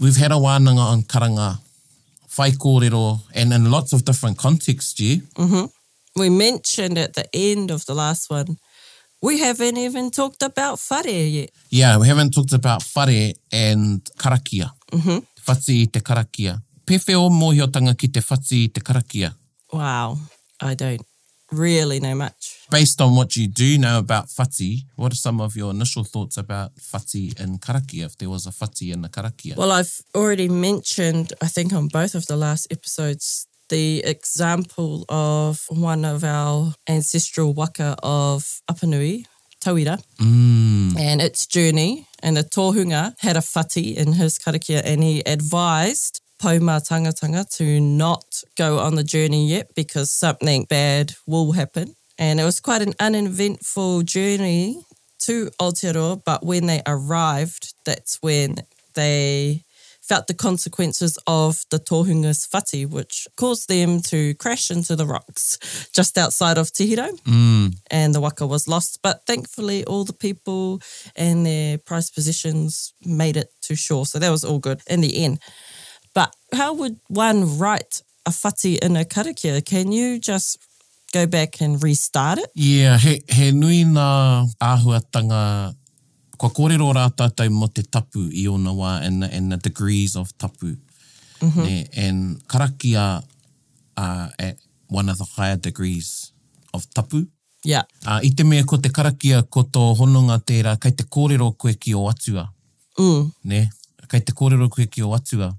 we've 0.00 0.16
had 0.20 0.32
a 0.32 0.40
wānanga 0.40 0.82
on 0.92 1.02
karanga, 1.02 1.58
whai 2.36 2.50
kōrero, 2.56 3.20
and 3.34 3.52
in 3.52 3.70
lots 3.70 3.92
of 3.92 4.02
different 4.04 4.36
contexts, 4.38 4.94
G. 4.94 5.22
Mm 5.38 5.48
-hmm. 5.50 5.70
We 6.16 6.30
mentioned 6.30 6.98
at 6.98 7.12
the 7.14 7.28
end 7.32 7.70
of 7.70 7.84
the 7.84 7.94
last 7.94 8.30
one, 8.30 8.56
We 9.20 9.40
haven't 9.42 9.76
even 9.76 10.10
talked 10.10 10.42
about 10.44 10.78
whare 10.88 11.26
yet. 11.28 11.50
Yeah, 11.70 11.98
we 12.00 12.06
haven't 12.08 12.30
talked 12.30 12.52
about 12.52 12.82
whare 12.94 13.34
and 13.52 14.02
karakia. 14.16 14.72
Mm 14.92 15.00
-hmm. 15.00 15.22
Whati 15.44 15.82
i 15.82 15.86
te 15.90 16.00
karakia 16.00 16.62
pewhi 16.88 17.16
o 17.20 17.28
mōhiotanga 17.28 17.92
ki 18.00 18.08
te 18.16 18.22
whati 18.24 18.62
i 18.66 18.72
te 18.72 18.80
karakia? 18.84 19.32
Wow, 19.72 20.16
I 20.68 20.74
don't 20.74 21.02
really 21.52 21.98
know 22.00 22.14
much. 22.14 22.54
Based 22.70 23.00
on 23.00 23.14
what 23.14 23.36
you 23.36 23.46
do 23.46 23.76
know 23.78 23.98
about 23.98 24.28
whati, 24.28 24.82
what 24.96 25.12
are 25.12 25.22
some 25.22 25.38
of 25.40 25.54
your 25.56 25.70
initial 25.70 26.04
thoughts 26.04 26.36
about 26.38 26.70
whati 26.92 27.24
in 27.40 27.58
karakia, 27.58 28.06
if 28.06 28.16
there 28.16 28.30
was 28.30 28.46
a 28.46 28.50
whati 28.50 28.92
in 28.92 29.02
the 29.02 29.08
karakia? 29.10 29.56
Well, 29.56 29.70
I've 29.72 30.00
already 30.14 30.48
mentioned, 30.48 31.32
I 31.42 31.48
think 31.48 31.72
on 31.74 31.88
both 31.88 32.14
of 32.14 32.24
the 32.26 32.36
last 32.36 32.68
episodes, 32.70 33.46
the 33.68 33.98
example 34.04 35.04
of 35.10 35.64
one 35.68 36.04
of 36.06 36.24
our 36.24 36.74
ancestral 36.88 37.52
waka 37.52 37.96
of 38.02 38.62
Apanui, 38.70 39.26
Tauira, 39.62 40.00
mm. 40.18 40.98
and 40.98 41.20
its 41.20 41.46
journey. 41.46 42.06
And 42.22 42.36
the 42.38 42.44
tohunga 42.44 43.12
had 43.18 43.36
a 43.36 43.40
whati 43.40 43.94
in 43.94 44.14
his 44.14 44.38
karakia 44.38 44.80
and 44.86 45.02
he 45.02 45.20
advised 45.26 46.22
Poma 46.38 46.80
tanga 46.80 47.12
to 47.52 47.80
not 47.80 48.44
go 48.56 48.78
on 48.78 48.94
the 48.94 49.02
journey 49.02 49.48
yet 49.50 49.74
because 49.74 50.08
something 50.12 50.64
bad 50.64 51.14
will 51.26 51.50
happen. 51.52 51.96
And 52.16 52.38
it 52.38 52.44
was 52.44 52.60
quite 52.60 52.80
an 52.80 52.94
uneventful 53.00 54.02
journey 54.02 54.84
to 55.20 55.46
Aotearoa, 55.60 56.22
but 56.24 56.44
when 56.46 56.66
they 56.66 56.80
arrived, 56.86 57.74
that's 57.84 58.18
when 58.22 58.54
they 58.94 59.64
felt 60.00 60.26
the 60.28 60.34
consequences 60.34 61.18
of 61.26 61.64
the 61.70 61.78
Tohunga's 61.78 62.46
Fati, 62.46 62.88
which 62.88 63.26
caused 63.36 63.68
them 63.68 64.00
to 64.02 64.34
crash 64.36 64.70
into 64.70 64.94
the 64.96 65.04
rocks 65.06 65.58
just 65.92 66.16
outside 66.16 66.56
of 66.56 66.68
Tihiro. 66.68 67.10
Mm. 67.24 67.74
And 67.90 68.14
the 68.14 68.20
waka 68.20 68.46
was 68.46 68.66
lost. 68.68 69.00
But 69.02 69.26
thankfully, 69.26 69.84
all 69.84 70.04
the 70.04 70.14
people 70.14 70.80
and 71.16 71.44
their 71.44 71.78
prized 71.78 72.14
possessions 72.14 72.94
made 73.04 73.36
it 73.36 73.50
to 73.62 73.74
shore. 73.74 74.06
So 74.06 74.18
that 74.18 74.30
was 74.30 74.44
all 74.44 74.60
good 74.60 74.80
in 74.88 75.00
the 75.02 75.24
end. 75.24 75.40
how 76.52 76.72
would 76.74 76.96
one 77.08 77.58
write 77.58 78.02
a 78.26 78.30
fati 78.30 78.78
in 78.82 78.96
a 78.96 79.04
karakia? 79.04 79.64
Can 79.64 79.92
you 79.92 80.18
just 80.18 80.58
go 81.12 81.26
back 81.26 81.60
and 81.60 81.82
restart 81.82 82.38
it? 82.38 82.50
Yeah, 82.54 82.98
he, 82.98 83.22
he 83.28 83.50
nui 83.52 83.84
nā 83.84 84.46
āhuatanga 84.60 85.74
kua 86.38 86.50
kōrero 86.50 86.92
rātātou 86.94 87.50
mo 87.52 87.66
te 87.66 87.82
tapu 87.82 88.28
i 88.30 88.46
ona 88.48 88.70
wā 88.72 89.00
and, 89.02 89.22
the, 89.22 89.32
and 89.34 89.52
the 89.52 89.56
degrees 89.56 90.16
of 90.16 90.36
tapu. 90.38 90.76
Mm 91.40 91.50
-hmm. 91.52 91.64
ne, 91.64 92.06
and 92.06 92.46
karakia 92.48 93.22
are 93.96 94.30
at 94.38 94.58
one 94.90 95.10
of 95.12 95.18
the 95.18 95.24
higher 95.36 95.56
degrees 95.58 96.32
of 96.72 96.86
tapu. 96.94 97.26
Yeah. 97.64 97.84
Uh, 98.06 98.18
I 98.22 98.30
te 98.34 98.42
mea 98.44 98.64
ko 98.64 98.76
te 98.80 98.88
karakia 98.88 99.42
ko 99.48 99.62
tō 99.62 99.94
honunga 99.98 100.38
tērā, 100.38 100.78
kei 100.78 100.90
te 100.92 101.04
kōrero 101.08 101.56
koe 101.56 101.74
ki 101.74 101.94
o 101.94 102.08
atua. 102.08 102.48
Mm. 102.98 103.30
Ne? 103.44 103.68
Kei 104.08 104.20
te 104.20 104.32
kōrero 104.32 104.68
koe 104.68 104.86
ki 104.86 105.02
o 105.02 105.10
atua. 105.14 105.52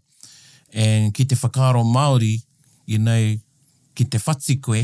And 0.74 1.14
ki 1.14 1.26
te 1.26 1.36
whakaro 1.36 1.84
Māori, 1.86 2.40
you 2.90 3.00
know, 3.00 3.36
ki 3.96 4.06
te 4.06 4.18
whatsi 4.18 4.58
koe, 4.62 4.84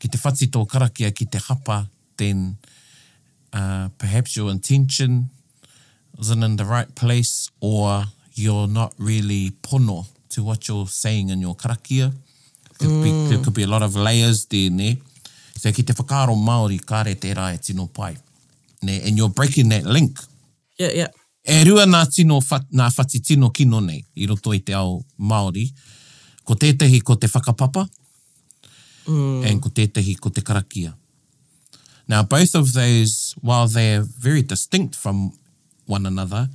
ki 0.00 0.08
te 0.08 0.20
whatsi 0.20 0.48
tō 0.52 0.64
karakia, 0.68 1.10
ki 1.16 1.26
te 1.32 1.38
hapa, 1.46 1.86
then 2.18 2.56
uh, 3.52 3.88
perhaps 3.98 4.36
your 4.36 4.50
intention 4.50 5.30
isn't 6.18 6.42
in 6.42 6.56
the 6.56 6.64
right 6.64 6.94
place 6.94 7.50
or 7.60 8.04
you're 8.34 8.66
not 8.68 8.92
really 8.98 9.50
pono 9.62 10.06
to 10.30 10.42
what 10.42 10.68
you're 10.68 10.86
saying 10.86 11.30
in 11.30 11.40
your 11.40 11.56
karakia. 11.56 12.12
There, 12.78 12.88
mm. 12.88 13.02
be, 13.02 13.28
there 13.34 13.44
could 13.44 13.54
be 13.54 13.62
a 13.62 13.66
lot 13.66 13.82
of 13.82 13.94
layers 13.96 14.44
there, 14.46 14.70
ne? 14.70 15.00
So 15.56 15.72
ki 15.72 15.82
te 15.82 15.92
whakaro 15.94 16.36
Māori, 16.36 16.80
kāre 16.80 17.18
te 17.18 17.32
rā 17.34 17.54
e 17.54 17.58
tino 17.58 17.86
pai. 17.86 18.16
Ne? 18.82 19.00
And 19.06 19.16
you're 19.16 19.28
breaking 19.30 19.68
that 19.70 19.84
link. 19.84 20.18
Yeah, 20.78 20.90
yeah. 20.94 21.06
E 21.42 21.62
rua 21.64 21.86
nā 21.88 22.02
tino, 22.12 22.38
fat, 22.44 22.66
nā 22.76 22.90
whati 22.92 23.20
tino 23.24 23.48
kino 23.54 23.80
nei, 23.80 24.02
i 24.20 24.26
roto 24.28 24.52
i 24.52 24.60
te 24.64 24.74
ao 24.76 24.98
Māori, 25.16 25.68
ko 26.44 26.54
tētahi 26.58 27.00
ko 27.06 27.16
te 27.16 27.30
whakapapa, 27.32 27.86
mm. 29.08 29.46
and 29.48 29.62
ko 29.64 29.70
tētahi 29.72 30.18
ko 30.20 30.30
te 30.34 30.42
karakia. 30.44 30.92
Now, 32.08 32.22
both 32.24 32.54
of 32.54 32.72
those, 32.74 33.34
while 33.40 33.66
they're 33.68 34.02
very 34.02 34.42
distinct 34.42 34.94
from 34.96 35.32
one 35.86 36.04
another, 36.06 36.50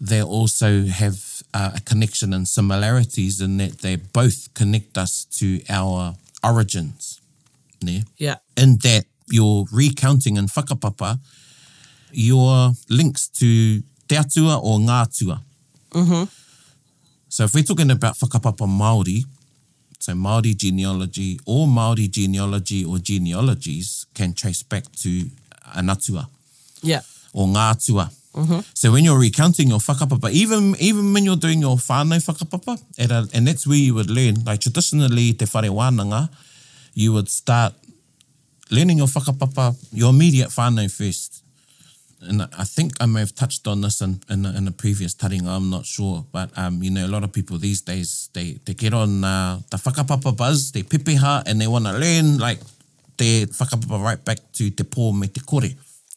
they 0.00 0.22
also 0.22 0.84
have 0.86 1.42
uh, 1.54 1.70
a 1.76 1.80
connection 1.80 2.32
and 2.34 2.46
similarities 2.46 3.40
in 3.40 3.56
that 3.58 3.78
they 3.78 3.96
both 3.96 4.52
connect 4.54 4.98
us 4.98 5.24
to 5.24 5.60
our 5.68 6.14
origins. 6.44 7.20
Ne? 7.82 8.04
Yeah. 8.18 8.36
In 8.56 8.78
that 8.82 9.04
you're 9.28 9.64
recounting 9.72 10.36
in 10.36 10.46
whakapapa, 10.46 11.20
your 12.12 12.72
links 12.88 13.28
to 13.28 13.82
te 14.10 14.18
atua 14.18 14.58
o 14.66 14.72
ngā 14.82 14.96
atua. 15.04 15.36
Mm-hmm. 15.94 16.24
So 17.30 17.44
if 17.44 17.54
we're 17.54 17.62
talking 17.62 17.90
about 17.92 18.16
whakapapa 18.18 18.66
Māori, 18.66 19.24
so 20.00 20.12
Māori 20.14 20.56
genealogy, 20.56 21.38
all 21.46 21.66
Māori 21.68 22.08
genealogy 22.10 22.84
or 22.84 22.98
genealogies 22.98 24.06
can 24.14 24.32
trace 24.32 24.62
back 24.64 24.90
to 25.02 25.26
an 25.74 25.90
atua. 25.94 26.26
Yeah. 26.82 27.02
O 27.34 27.46
ngā 27.46 27.66
atua. 27.76 28.08
Mm-hmm. 28.34 28.60
So 28.74 28.90
when 28.90 29.04
you're 29.04 29.16
recounting 29.18 29.68
your 29.68 29.78
whakapapa, 29.78 30.30
even 30.32 30.74
even 30.80 31.12
when 31.12 31.22
you're 31.24 31.36
doing 31.44 31.60
your 31.60 31.76
whānau 31.76 32.18
whakapapa, 32.18 32.80
and, 32.98 33.12
a, 33.12 33.14
uh, 33.14 33.26
and 33.34 33.46
that's 33.46 33.64
where 33.66 33.76
you 33.84 33.94
would 33.94 34.10
learn, 34.10 34.42
like 34.44 34.60
traditionally 34.60 35.32
te 35.34 35.44
whare 35.52 35.70
wānanga, 35.70 36.30
you 36.94 37.12
would 37.12 37.28
start 37.28 37.74
learning 38.72 38.98
your 38.98 39.06
whakapapa, 39.08 39.76
your 39.92 40.10
immediate 40.10 40.48
whānau 40.50 40.90
first 40.90 41.42
and 42.22 42.42
I 42.56 42.64
think 42.64 42.92
I 43.00 43.06
may 43.06 43.20
have 43.20 43.34
touched 43.34 43.66
on 43.66 43.80
this 43.80 44.00
in, 44.00 44.20
in, 44.28 44.44
a, 44.46 44.52
in 44.56 44.68
a 44.68 44.70
previous 44.72 45.14
taringa, 45.14 45.48
I'm 45.48 45.70
not 45.70 45.86
sure, 45.86 46.24
but 46.32 46.50
um, 46.56 46.82
you 46.82 46.90
know, 46.90 47.06
a 47.06 47.08
lot 47.08 47.24
of 47.24 47.32
people 47.32 47.58
these 47.58 47.80
days, 47.80 48.28
they, 48.32 48.58
they 48.64 48.74
get 48.74 48.92
on 48.94 49.24
uh, 49.24 49.58
the 49.70 49.76
whakapapa 49.76 50.36
buzz, 50.36 50.72
they 50.72 50.82
pepeha, 50.82 51.42
and 51.46 51.60
they 51.60 51.66
want 51.66 51.86
to 51.86 51.92
learn, 51.96 52.38
like, 52.38 52.60
the 53.18 53.46
whakapapa 53.46 54.02
right 54.02 54.24
back 54.24 54.38
to 54.52 54.70
te 54.70 54.84
pō 54.84 55.16
me 55.18 55.28
te 55.28 55.40
kore. 55.40 55.68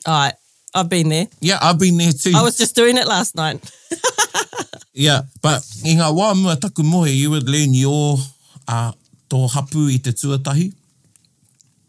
All 0.06 0.26
right. 0.26 0.34
I've 0.76 0.90
been 0.90 1.10
there. 1.10 1.28
Yeah, 1.40 1.60
I've 1.62 1.80
been 1.80 1.98
there 2.00 2.12
too. 2.12 2.34
I 2.36 2.42
was 2.42 2.58
just 2.58 2.76
doing 2.76 2.98
it 2.98 3.06
last 3.06 3.36
night. 3.36 3.62
yeah, 4.94 5.22
but 5.42 5.62
inga 5.86 6.04
wā 6.10 6.36
mua 6.36 6.56
taku 6.60 6.82
mohi, 6.84 7.12
you 7.12 7.30
would 7.30 7.48
learn 7.48 7.74
your 7.76 8.18
uh, 8.68 8.92
tō 9.30 9.50
hapū 9.52 9.94
i 9.94 9.98
te 9.98 10.10
tuatahi 10.12 10.74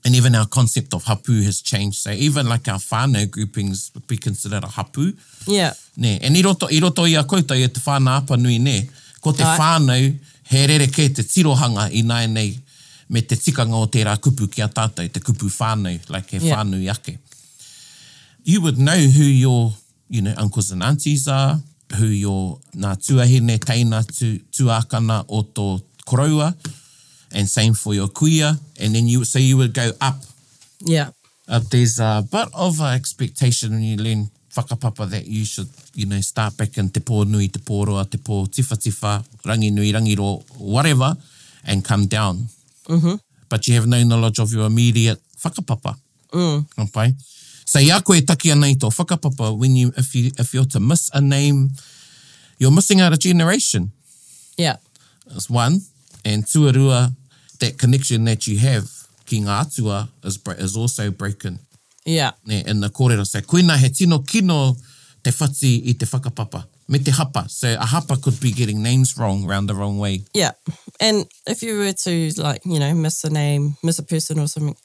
and 0.05 0.15
even 0.15 0.35
our 0.37 0.47
concept 0.47 0.93
of 0.95 1.05
hapu 1.05 1.43
has 1.43 1.63
changed. 1.63 1.97
So 1.99 2.11
even 2.11 2.49
like 2.49 2.69
our 2.69 2.79
fano 2.79 3.25
groupings 3.27 3.91
would 3.95 4.07
be 4.07 4.19
considered 4.19 4.63
a 4.65 4.69
hapu. 4.69 5.13
Yeah. 5.47 5.73
Ne. 5.97 6.19
And 6.23 6.37
e 6.37 6.39
i 6.39 6.43
roto, 6.43 6.67
i 6.71 6.79
roto 6.79 7.05
i 7.07 7.15
a 7.17 7.25
koutou 7.25 7.57
i 7.57 7.65
e 7.65 7.69
te 7.69 7.81
whāna 7.81 8.19
apa 8.21 8.37
nui 8.37 8.59
ne, 8.59 8.83
ko 9.23 9.33
te 9.33 9.43
Ai. 9.43 9.57
whānau 9.59 10.11
he 10.51 10.67
rere 10.67 10.87
kē 10.93 11.07
te 11.17 11.23
tirohanga 11.23 11.87
i 11.93 12.03
nai 12.03 12.27
nei 12.29 12.51
me 13.09 13.23
te 13.23 13.37
tikanga 13.37 13.81
o 13.81 13.87
tērā 13.93 14.19
kupu 14.19 14.49
ki 14.51 14.63
a 14.65 14.69
tātou, 14.69 15.09
te 15.13 15.21
kupu 15.21 15.49
whānau, 15.49 15.97
like 16.11 16.29
he 16.31 16.39
yeah. 16.39 16.57
whānau 16.59 16.83
i 16.85 16.93
ake. 16.93 17.17
You 18.45 18.61
would 18.61 18.77
know 18.77 18.99
who 18.99 19.25
your, 19.25 19.73
you 20.11 20.21
know, 20.21 20.35
uncles 20.37 20.71
and 20.71 20.83
aunties 20.83 21.27
are, 21.29 21.61
who 21.97 22.07
your 22.07 22.59
ngā 22.77 22.95
tuahine 23.01 23.57
teina 23.59 24.05
tu, 24.07 24.39
tuākana 24.53 25.23
o 25.29 25.43
tō 25.45 25.69
koraua, 26.07 26.53
and 27.35 27.49
same 27.51 27.75
for 27.75 27.95
your 27.95 28.09
kuia, 28.09 28.59
and 28.81 28.95
then 28.95 29.07
you 29.07 29.25
so 29.25 29.39
you 29.39 29.57
would 29.57 29.75
go 29.75 29.91
up. 30.01 30.17
Yeah. 30.81 31.11
Uh, 31.47 31.61
there's 31.71 31.99
a 32.01 32.25
bit 32.31 32.49
of 32.55 32.81
a 32.81 32.95
expectation 32.95 33.73
when 33.73 33.83
you 33.83 33.97
learn 33.97 34.31
whakapapa 34.55 35.11
that 35.11 35.27
you 35.27 35.45
should, 35.45 35.69
you 35.95 36.07
know, 36.07 36.21
start 36.21 36.57
back 36.57 36.79
in 36.79 36.89
te 36.89 37.01
pō 37.01 37.27
nui, 37.27 37.49
te 37.51 37.61
pō 37.61 37.83
roa, 37.87 38.05
te 38.07 38.17
pō 38.17 38.47
tifa 38.55 38.79
tifa, 38.81 39.19
rangi 39.45 39.71
nui, 39.75 39.91
rangi 39.93 40.17
ro, 40.17 40.43
whatever, 40.57 41.15
and 41.67 41.85
come 41.85 42.07
down. 42.07 42.47
Mm-hmm. 42.89 43.17
But 43.49 43.69
you 43.69 43.75
have 43.75 43.87
no 43.87 44.03
knowledge 44.05 44.39
of 44.39 44.53
your 44.53 44.67
immediate 44.67 45.19
whakapapa. 45.39 45.97
Mm. 46.33 46.67
Kampai. 46.75 47.13
So 47.67 47.79
ia 47.79 48.01
koe 48.01 48.21
taki 48.21 48.51
anei 48.51 48.77
tō 48.77 48.91
whakapapa 48.91 49.57
when 49.59 49.77
you, 49.77 49.93
if, 49.99 50.15
you, 50.15 50.31
if 50.39 50.55
you're 50.55 50.65
to 50.67 50.81
miss 50.81 51.11
a 51.13 51.21
name, 51.21 51.71
you're 52.59 52.71
missing 52.71 53.01
out 53.03 53.13
a 53.13 53.19
generation. 53.19 53.91
Yeah. 54.57 54.77
That's 55.27 55.51
one. 55.51 55.81
And 56.25 56.45
tuarua, 56.45 57.13
that 57.65 57.79
connection 57.79 58.25
that 58.31 58.47
you 58.49 58.59
have 58.71 58.87
ki 59.27 59.39
ngā 59.41 59.57
atua 59.65 60.09
is, 60.25 60.39
is 60.59 60.77
also 60.77 61.11
broken. 61.11 61.59
Yeah. 62.05 62.33
Ne, 62.47 62.63
in 62.67 62.81
the 62.81 62.89
kōrero. 62.91 63.27
So 63.27 63.41
koina 63.41 63.77
he 63.79 63.89
tino 63.89 64.19
kino 64.19 64.75
te 65.25 65.31
whati 65.31 65.73
i 65.89 65.93
te 65.99 66.05
whakapapa. 66.07 66.65
Me 66.89 66.99
te 66.99 67.11
hapa. 67.11 67.51
So 67.51 67.73
a 67.73 67.85
hapa 67.95 68.21
could 68.23 68.39
be 68.41 68.51
getting 68.53 68.83
names 68.83 69.17
wrong 69.17 69.49
around 69.49 69.67
the 69.67 69.75
wrong 69.75 69.99
way. 69.99 70.23
Yeah. 70.35 70.51
And 71.01 71.25
if 71.47 71.63
you 71.63 71.79
were 71.79 71.93
to 72.05 72.15
like, 72.37 72.61
you 72.67 72.79
know, 72.79 72.93
miss 72.95 73.25
a 73.25 73.31
name, 73.31 73.77
miss 73.83 73.99
a 73.99 74.03
person 74.03 74.39
or 74.39 74.47
something, 74.49 74.77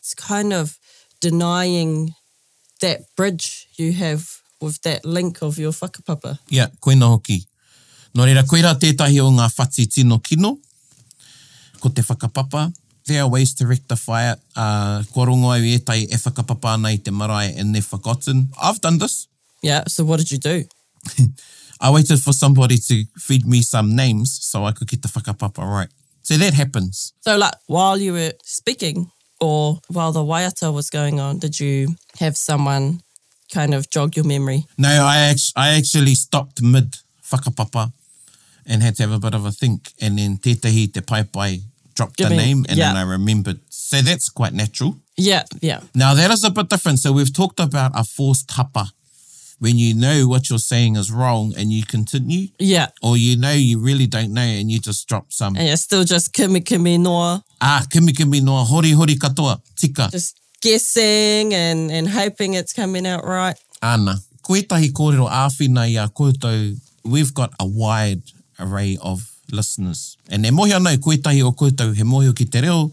it's 0.00 0.14
kind 0.14 0.52
of 0.52 0.76
denying 1.20 2.14
that 2.82 3.00
bridge 3.16 3.68
you 3.78 3.92
have 3.92 4.28
with 4.60 4.82
that 4.82 5.06
link 5.06 5.42
of 5.42 5.58
your 5.58 5.72
whakapapa. 5.72 6.38
Yeah, 6.50 6.66
koina 6.84 7.08
hoki. 7.08 7.40
Nō 8.16 8.24
reira, 8.28 8.44
koira 8.48 8.74
tētahi 8.76 9.22
o 9.24 9.32
ngā 9.32 9.48
whati 9.56 9.88
tino 9.92 10.18
kino, 10.28 10.58
ko 11.86 11.94
te 11.94 12.02
whakapapa. 12.02 12.74
There 13.06 13.22
are 13.22 13.30
ways 13.30 13.54
to 13.62 13.66
rectify 13.70 14.32
it. 14.34 14.40
Uh, 14.58 15.04
ko 15.14 15.26
rongo 15.30 15.52
au 15.54 15.62
e 15.62 15.78
tai 15.78 16.02
e 16.10 16.16
whakapapa 16.18 16.74
ana 16.74 16.88
i 16.90 16.96
te 16.98 17.10
marae 17.14 17.54
and 17.56 17.70
they've 17.74 17.84
forgotten. 17.86 18.48
I've 18.60 18.80
done 18.82 18.98
this. 18.98 19.28
Yeah, 19.62 19.84
so 19.86 20.02
what 20.04 20.18
did 20.18 20.30
you 20.34 20.38
do? 20.42 20.64
I 21.80 21.90
waited 21.90 22.18
for 22.20 22.32
somebody 22.34 22.78
to 22.90 23.04
feed 23.16 23.46
me 23.46 23.62
some 23.62 23.94
names 23.94 24.36
so 24.42 24.64
I 24.64 24.72
could 24.72 24.88
get 24.88 25.02
the 25.02 25.08
whakapapa 25.08 25.62
right. 25.62 25.88
So 26.22 26.34
that 26.34 26.54
happens. 26.54 27.12
So 27.20 27.36
like 27.38 27.54
while 27.68 27.98
you 27.98 28.12
were 28.14 28.32
speaking 28.42 29.12
or 29.40 29.78
while 29.88 30.10
the 30.12 30.24
waiata 30.26 30.74
was 30.74 30.90
going 30.90 31.20
on, 31.20 31.38
did 31.38 31.60
you 31.60 31.94
have 32.18 32.36
someone 32.36 33.02
kind 33.54 33.74
of 33.74 33.88
jog 33.90 34.16
your 34.16 34.24
memory? 34.26 34.66
No, 34.76 34.88
I, 34.88 35.32
I 35.54 35.76
actually 35.78 36.14
stopped 36.16 36.60
mid 36.60 36.96
whakapapa 37.22 37.92
and 38.66 38.82
had 38.82 38.96
to 38.96 39.04
have 39.04 39.12
a 39.12 39.20
bit 39.22 39.34
of 39.34 39.44
a 39.46 39.52
think 39.52 39.92
and 40.00 40.18
then 40.18 40.38
tetahi 40.42 40.90
te 40.92 40.98
paipai 41.00 41.30
pai 41.32 41.60
dropped 41.96 42.18
Give 42.18 42.28
the 42.28 42.36
me, 42.36 42.44
name 42.46 42.66
and 42.68 42.78
yeah. 42.78 42.92
then 42.92 43.08
I 43.08 43.10
remembered. 43.10 43.58
So 43.70 44.00
that's 44.02 44.28
quite 44.28 44.52
natural. 44.52 44.98
Yeah, 45.16 45.42
yeah. 45.60 45.80
Now 45.94 46.14
that 46.14 46.30
is 46.30 46.44
a 46.44 46.50
bit 46.50 46.68
different. 46.68 47.00
So 47.00 47.12
we've 47.12 47.32
talked 47.34 47.58
about 47.58 47.90
a 47.94 48.04
forced 48.04 48.48
tapa 48.48 48.92
when 49.58 49.78
you 49.78 49.94
know 49.94 50.28
what 50.28 50.50
you're 50.50 50.58
saying 50.58 50.96
is 50.96 51.10
wrong 51.10 51.54
and 51.56 51.72
you 51.72 51.82
continue. 51.84 52.48
Yeah. 52.60 52.88
Or 53.02 53.16
you 53.16 53.36
know 53.36 53.52
you 53.52 53.78
really 53.80 54.06
don't 54.06 54.32
know 54.32 54.42
and 54.42 54.70
you 54.70 54.78
just 54.78 55.08
drop 55.08 55.32
some. 55.32 55.56
And 55.56 55.66
you're 55.66 55.76
still 55.78 56.04
just 56.04 56.32
kimi 56.34 56.60
kimi 56.60 56.98
noa. 56.98 57.42
Ah, 57.60 57.84
kimi 57.90 58.12
kimi 58.12 58.40
noa, 58.40 58.64
hori 58.64 58.90
hori 58.92 59.14
katoa, 59.16 59.60
tika. 59.76 60.08
Just 60.12 60.38
guessing 60.62 61.54
and, 61.54 61.90
and 61.90 62.08
hoping 62.10 62.54
it's 62.54 62.74
coming 62.74 63.06
out 63.06 63.24
right. 63.24 63.56
Ana, 63.82 64.16
koe 64.42 64.60
tahi 64.60 64.88
kōrero 64.92 65.30
āwhina 65.30 65.82
i 65.88 66.02
a 66.02 66.06
koutou, 66.08 66.76
we've 67.04 67.32
got 67.32 67.52
a 67.58 67.66
wide 67.66 68.22
array 68.60 68.98
of 69.02 69.32
listeners. 69.52 70.16
E 70.28 70.38
ne 70.38 70.50
mohi 70.50 70.74
ana 70.74 70.90
e 70.92 70.98
koetahi 71.00 71.42
o 71.44 71.52
koutou, 71.52 71.94
he 71.94 72.02
mohi 72.04 72.28
o 72.28 72.34
ki 72.34 72.46
te 72.50 72.60
reo, 72.60 72.90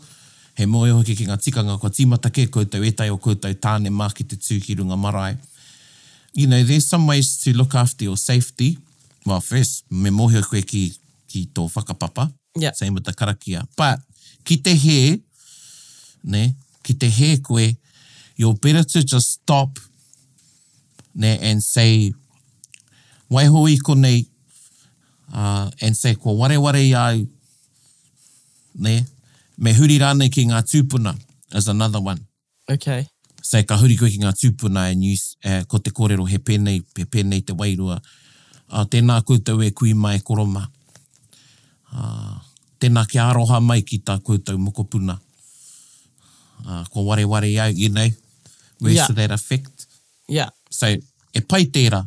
he 0.57 0.65
mohi 0.65 0.91
o 0.93 1.01
ki 1.03 1.15
ngā 1.27 1.38
tikanga 1.41 1.77
kua 1.81 1.89
tīmata 1.89 2.31
ke 2.31 2.48
koutou, 2.48 2.83
e 2.86 2.91
tai 2.91 3.10
o 3.12 3.17
koutou 3.17 3.53
tāne 3.53 3.91
mā 3.93 4.07
ki 4.13 4.24
te 4.27 4.36
tūkirunga 4.38 4.98
marae. 4.98 5.38
You 6.36 6.48
know, 6.48 6.63
there's 6.63 6.88
some 6.88 7.05
ways 7.07 7.38
to 7.43 7.53
look 7.53 7.75
after 7.75 8.03
your 8.05 8.17
safety. 8.17 8.77
Well, 9.25 9.41
first, 9.41 9.83
me 9.91 10.10
mohi 10.10 10.38
o 10.38 10.43
koe 10.43 10.62
ki, 10.62 10.91
ki 11.29 11.48
tō 11.53 11.67
whakapapa, 11.74 12.31
yep. 12.60 12.75
same 12.75 12.93
with 12.93 13.05
the 13.05 13.13
karakia. 13.13 13.67
But 13.77 14.00
ki 14.45 14.57
te 14.57 14.75
he, 14.75 15.22
ne, 16.24 16.53
ki 16.83 16.93
te 16.93 17.07
he 17.10 17.38
koe, 17.38 17.72
you're 18.36 18.53
better 18.55 18.83
to 18.83 19.03
just 19.03 19.31
stop 19.31 19.77
ne, 21.15 21.38
and 21.41 21.63
say, 21.63 22.13
Waihoi 23.31 23.79
konei, 23.79 24.27
uh, 25.33 25.67
and 25.81 25.93
say, 25.97 26.15
ko 26.15 26.31
ware 26.33 26.59
ware 26.61 26.79
i 26.95 27.25
ne, 28.75 29.05
me 29.57 29.73
huri 29.73 29.99
rane 30.01 30.29
ki 30.29 30.45
ngā 30.49 30.61
tūpuna 30.69 31.15
is 31.55 31.67
another 31.67 32.01
one. 32.01 32.21
Okay. 32.69 33.07
Say, 33.41 33.63
ka 33.63 33.77
huri 33.77 33.97
koe 33.99 34.09
ki 34.09 34.21
ngā 34.23 34.31
tūpuna 34.37 34.91
and 34.91 35.03
you, 35.03 35.17
uh, 35.45 35.63
ko 35.67 35.77
te 35.77 35.91
kōrero 35.91 36.27
he 36.29 36.37
pēnei, 36.37 36.83
he 36.97 37.05
pēnei 37.05 37.43
te 37.45 37.53
wairua. 37.53 37.99
Uh, 38.71 38.85
tēnā 38.89 39.19
koutou 39.27 39.61
e 39.65 39.71
kui 39.77 39.93
mai 39.93 40.17
e 40.17 40.23
koroma. 40.25 40.63
Uh, 41.93 42.39
tēnā 42.81 43.03
ki 43.11 43.19
aroha 43.21 43.59
mai 43.61 43.81
ki 43.85 43.99
tā 44.01 44.15
koutou 44.25 44.57
mokopuna. 44.57 45.19
Uh, 46.63 46.85
ko 46.93 47.03
ware 47.09 47.25
ware 47.27 47.49
i 47.51 47.57
au, 47.57 47.67
you 47.69 47.89
know, 47.89 48.07
where 48.79 48.93
yeah. 48.95 49.07
that 49.13 49.31
affect? 49.31 49.85
Yeah. 50.29 50.49
So, 50.71 50.87
e 50.95 51.41
pai 51.41 51.65
tērā 51.65 52.05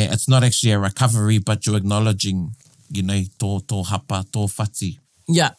it's 0.00 0.28
not 0.28 0.42
actually 0.44 0.72
a 0.72 0.78
recovery, 0.78 1.38
but 1.38 1.66
you're 1.66 1.76
acknowledging, 1.76 2.52
you 2.90 3.02
know, 3.02 3.22
tō, 3.38 3.62
tō 3.66 3.84
hapa, 3.86 4.24
tō 4.32 4.48
whati. 4.48 4.98
Yeah. 5.28 5.50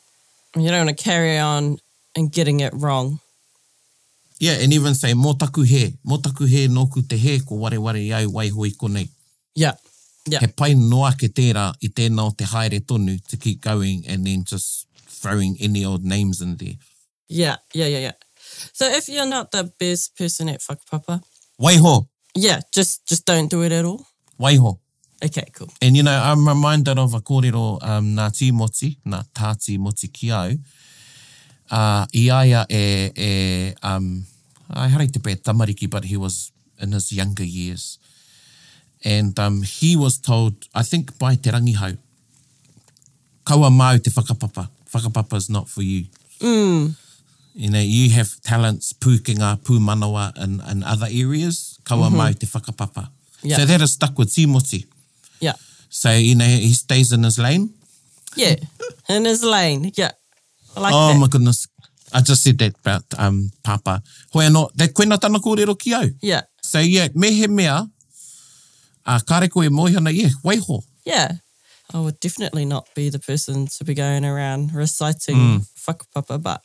You 0.56 0.70
don't 0.70 0.86
want 0.86 0.98
to 0.98 1.04
carry 1.04 1.38
on 1.38 1.78
and 2.16 2.32
getting 2.32 2.60
it 2.60 2.74
wrong. 2.76 3.20
Yeah, 4.40 4.54
and 4.60 4.74
even 4.74 4.94
say, 4.96 5.14
mō 5.14 5.38
taku 5.40 5.62
he, 5.62 5.94
mō 6.08 6.22
taku 6.22 6.46
he 6.46 6.68
nōku 6.68 7.08
te 7.08 7.18
he, 7.18 7.40
ko 7.40 7.56
ware 7.56 7.80
ware 7.80 7.96
iau 7.96 8.28
waihoi 8.28 8.76
konei. 8.76 9.08
Yeah. 9.56 9.74
Yeah. 10.26 10.40
He 10.40 10.48
pai 10.48 10.74
noa 10.74 11.12
ke 11.20 11.28
tērā 11.30 11.74
i 11.84 11.88
tēnā 11.92 12.24
o 12.28 12.32
te 12.32 12.46
haere 12.48 12.80
tonu 12.80 13.18
to 13.30 13.36
keep 13.38 13.60
going 13.62 14.04
and 14.08 14.26
then 14.28 14.44
just 14.46 14.88
throwing 15.08 15.56
any 15.62 15.84
old 15.86 16.04
names 16.06 16.40
in 16.42 16.56
there. 16.58 16.76
Yeah, 17.30 17.58
yeah, 17.74 17.86
yeah, 17.88 18.00
yeah. 18.00 18.12
So 18.72 18.88
if 18.90 19.08
you're 19.10 19.26
not 19.26 19.52
the 19.52 19.72
best 19.80 20.16
person 20.18 20.48
at 20.50 20.60
whakapapa. 20.62 21.22
Waiho. 21.62 22.08
Yeah, 22.36 22.60
just 22.74 23.06
just 23.08 23.26
don't 23.26 23.50
do 23.52 23.64
it 23.64 23.72
at 23.74 23.84
all. 23.86 24.04
Waiho. 24.40 24.80
Okay, 25.24 25.46
cool. 25.58 25.70
And 25.82 25.96
you 25.96 26.04
know, 26.04 26.20
I'm 26.20 26.48
reminded 26.48 27.00
of 27.00 27.14
a 27.14 27.20
kōrero 27.22 27.82
um, 27.84 28.16
Ngā 28.16 28.28
Tī 28.34 28.52
Moti, 28.52 28.98
Ngā 29.06 29.24
Tā 29.34 29.54
Tī 29.58 29.78
Moti 29.80 30.08
ki 30.08 30.32
au. 30.32 30.50
Uh, 31.72 32.06
Iaia 32.14 32.66
e, 32.70 33.12
e 33.16 33.74
um, 33.84 34.26
I 34.74 34.90
harai 34.90 35.12
te 35.12 35.20
pē 35.20 35.38
tamariki, 35.42 35.90
but 35.90 36.04
he 36.06 36.18
was 36.18 36.52
in 36.80 36.92
his 36.92 37.12
younger 37.14 37.44
years. 37.46 38.00
And 39.06 39.38
um, 39.40 39.62
he 39.62 39.96
was 39.96 40.18
told, 40.18 40.56
I 40.76 40.84
think, 40.84 41.18
by 41.20 41.36
te 41.36 41.52
rangihau, 41.52 41.98
kaua 43.46 43.70
māu 43.72 44.04
te 44.04 44.10
whakapapa. 44.12 44.70
Whakapapa 44.92 45.38
is 45.38 45.50
not 45.50 45.70
for 45.70 45.82
you. 45.84 46.06
Mm. 46.40 46.96
You 47.56 47.70
know, 47.70 47.80
you 47.80 48.10
have 48.12 48.42
talents, 48.42 48.94
pūkinga, 48.94 49.62
pūmanawa 49.62 50.36
in, 50.44 50.62
in 50.70 50.84
other 50.84 51.08
areas. 51.10 51.80
Kaua 51.84 52.10
mm 52.10 52.16
-hmm. 52.16 52.22
māu 52.22 52.38
te 52.38 52.46
whakapapa. 52.48 53.10
Yeah. 53.44 53.58
So 53.60 53.66
that 53.68 53.82
is 53.82 53.94
stuck 53.94 54.18
with 54.18 54.32
Timothy. 54.34 54.86
Yeah. 55.42 55.54
So, 55.90 56.10
you 56.12 56.34
know, 56.36 56.46
he 56.46 56.74
stays 56.74 57.12
in 57.12 57.24
his 57.24 57.38
lane. 57.38 57.70
Yeah, 58.36 58.56
in 59.10 59.26
his 59.26 59.44
lane. 59.44 59.92
Yeah. 59.96 60.12
Like 60.76 60.94
oh 60.96 61.14
that. 61.14 61.20
my 61.20 61.28
goodness. 61.28 61.68
I 62.12 62.22
just 62.22 62.42
said 62.44 62.58
that 62.60 62.74
about 62.80 63.04
um, 63.18 63.52
Papa. 63.64 64.02
Hoi 64.34 64.46
anō, 64.48 64.70
te 64.78 64.88
koena 64.88 65.20
tana 65.20 65.40
kōrero 65.40 65.76
ki 65.78 65.94
au. 65.94 66.10
Yeah. 66.22 66.42
So 66.64 66.80
yeah, 66.80 67.08
mehe 67.16 67.48
mea, 67.48 67.86
uh, 69.06 69.20
kare 69.28 69.50
koe 69.50 69.70
moihana 69.70 70.10
i 70.10 70.26
e, 70.28 70.32
waiho. 70.44 70.80
Yeah. 71.06 71.32
I 71.94 72.00
would 72.00 72.20
definitely 72.20 72.66
not 72.66 72.88
be 72.96 73.10
the 73.10 73.20
person 73.20 73.68
to 73.78 73.84
be 73.84 73.94
going 73.94 74.26
around 74.26 74.74
reciting 74.74 75.36
mm. 75.36 75.98
Papa, 76.16 76.40
but 76.40 76.62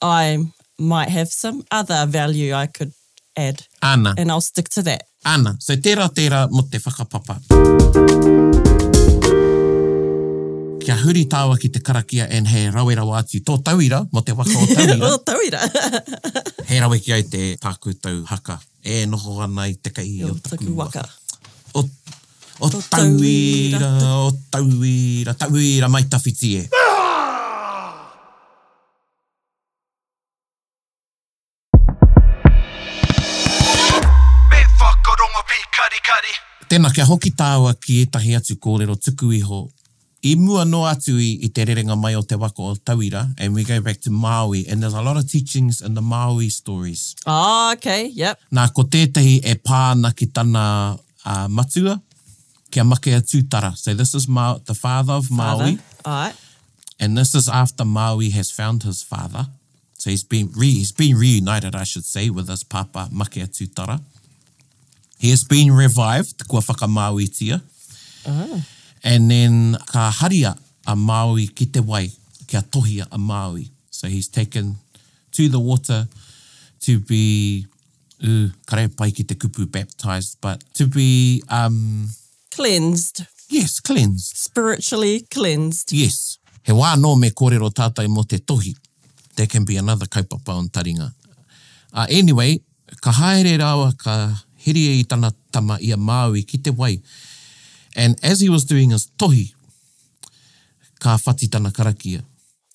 I 0.00 0.44
might 0.76 1.08
have 1.10 1.28
some 1.28 1.62
other 1.70 2.04
value 2.06 2.52
I 2.52 2.66
could 2.66 2.90
ad. 3.36 3.62
Anna. 3.82 4.14
And 4.18 4.30
I'll 4.30 4.40
stick 4.40 4.68
to 4.70 4.82
that. 4.82 5.04
Ana. 5.24 5.56
So 5.60 5.74
tērā 5.76 6.08
tērā 6.14 6.46
mo 6.52 6.64
te 6.70 6.78
whakapapa. 6.82 7.38
Kia 10.82 10.96
huri 11.04 11.26
tāua 11.30 11.54
ki 11.62 11.68
te 11.70 11.80
karakia 11.84 12.26
and 12.30 12.48
he 12.50 12.64
rawera 12.74 13.04
wāti 13.06 13.38
tō 13.46 13.60
tauira 13.62 14.02
mo 14.12 14.20
te 14.26 14.32
waka 14.32 14.56
o 14.56 14.66
tauira. 14.76 15.00
o 15.00 15.18
tauira. 15.22 15.60
he 16.68 16.80
rawe 16.82 16.98
ki 16.98 17.14
ai 17.14 17.22
te 17.22 17.44
tākutau 17.62 18.24
haka. 18.26 18.58
E 18.84 19.04
noho 19.06 19.38
ana 19.46 19.68
i 19.70 19.74
te 19.76 19.92
kai 19.94 20.06
e 20.20 20.24
o 20.26 20.34
taku 20.42 20.74
waka. 20.76 21.04
O, 21.78 21.84
o 22.66 22.70
tauira, 22.90 23.92
o 24.26 24.32
tauira, 24.50 25.36
tauira 25.38 25.88
mai 25.88 26.04
tawhiti 26.10 26.56
e. 26.64 26.72
Ah! 26.74 26.91
Tēnā 36.72 36.88
kia 36.96 37.04
hoki 37.04 37.28
tāua 37.36 37.74
ki 37.76 37.98
etahi 38.06 38.30
atu 38.32 38.54
kōrero 38.64 38.94
tuku 39.04 39.26
iho. 39.42 39.56
I 40.24 40.30
mua 40.40 40.62
no 40.64 40.86
atu 40.88 41.12
i, 41.20 41.34
i 41.44 41.50
te 41.52 41.66
rerenga 41.68 41.92
mai 42.00 42.14
o 42.16 42.22
te 42.24 42.38
wako 42.40 42.70
o 42.70 42.76
Tauira, 42.80 43.26
and 43.36 43.52
we 43.52 43.62
go 43.68 43.76
back 43.82 44.00
to 44.00 44.10
Maui, 44.10 44.62
and 44.66 44.80
there's 44.82 44.94
a 44.96 45.02
lot 45.04 45.18
of 45.20 45.28
teachings 45.28 45.82
in 45.82 45.92
the 45.92 46.00
Maui 46.00 46.48
stories. 46.48 47.14
Ah, 47.26 47.42
oh, 47.42 47.72
okay, 47.74 48.06
yep. 48.16 48.40
Nā, 48.56 48.64
ko 48.72 48.86
tētahi 48.88 49.34
e 49.44 49.52
pāna 49.60 50.14
ki 50.16 50.30
tāna 50.32 50.62
uh, 51.26 51.46
matua, 51.52 51.98
kia 52.72 52.86
make 52.88 53.10
a 53.12 53.20
tūtara. 53.20 53.74
So 53.76 53.92
this 53.92 54.14
is 54.14 54.24
Ma 54.26 54.54
the 54.64 54.74
father 54.74 55.12
of 55.20 55.28
Maui. 55.30 55.76
Father. 55.76 55.98
All 56.06 56.24
right. 56.24 56.34
And 56.98 57.18
this 57.20 57.34
is 57.34 57.50
after 57.50 57.84
Maui 57.84 58.30
has 58.38 58.50
found 58.50 58.84
his 58.88 59.02
father. 59.02 59.44
So 59.98 60.08
he's 60.08 60.24
been, 60.24 60.48
re 60.56 60.70
he's 60.70 60.92
been 60.92 61.18
reunited, 61.18 61.74
I 61.76 61.84
should 61.84 62.06
say, 62.06 62.30
with 62.30 62.48
his 62.48 62.64
papa, 62.64 63.10
Makea 63.12 63.48
Tūtara. 63.52 64.00
He 65.22 65.30
has 65.30 65.44
been 65.44 65.70
revived, 65.70 66.42
kua 66.50 66.58
whakamāuitia. 66.58 67.62
Oh. 68.26 68.26
Ah. 68.26 68.58
And 69.06 69.30
then 69.30 69.78
ka 69.86 70.10
haria 70.18 70.58
a 70.84 70.96
Māui 70.98 71.46
ki 71.54 71.66
te 71.66 71.78
wai, 71.78 72.08
kia 72.48 72.60
tohia 72.62 73.06
a 73.06 73.18
Māui. 73.18 73.70
So 73.88 74.08
he's 74.08 74.26
taken 74.26 74.78
to 75.38 75.48
the 75.48 75.60
water 75.60 76.08
to 76.80 76.98
be, 76.98 77.66
uh, 78.20 78.50
karei 78.66 78.90
pai 78.96 79.12
ki 79.12 79.22
te 79.22 79.36
kupu 79.36 79.70
baptized, 79.70 80.38
but 80.40 80.64
to 80.74 80.88
be... 80.88 81.40
Um, 81.48 82.08
cleansed. 82.50 83.24
Yes, 83.48 83.78
cleansed. 83.78 84.34
Spiritually 84.36 85.20
cleansed. 85.30 85.92
Yes. 85.92 86.38
He 86.64 86.72
wā 86.72 86.98
no 86.98 87.14
me 87.14 87.30
kōrero 87.30 87.70
tātai 87.70 88.08
mo 88.08 88.22
te 88.24 88.38
tohi. 88.38 88.74
That 89.36 89.48
can 89.50 89.64
be 89.64 89.76
another 89.76 90.06
kaupapa 90.06 90.48
on 90.58 90.66
taringa. 90.66 91.12
Uh, 91.94 92.08
anyway, 92.10 92.58
ka 93.00 93.12
haere 93.12 93.56
rawa 93.62 93.96
ka 93.96 94.42
hiri 94.66 94.86
e 94.88 94.92
i 94.98 95.04
tana 95.04 95.30
tama 95.50 95.78
ia 95.80 95.94
a 95.94 96.00
Māui 96.00 96.44
ki 96.46 96.58
te 96.62 96.70
wai. 96.76 96.98
And 97.96 98.16
as 98.24 98.40
he 98.40 98.48
was 98.48 98.64
doing 98.64 98.90
his 98.92 99.06
tohi, 99.18 99.52
ka 101.00 101.16
whati 101.18 101.48
tana 101.50 101.70
karakia. 101.70 102.22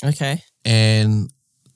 Okay. 0.04 0.42
And 0.66 1.30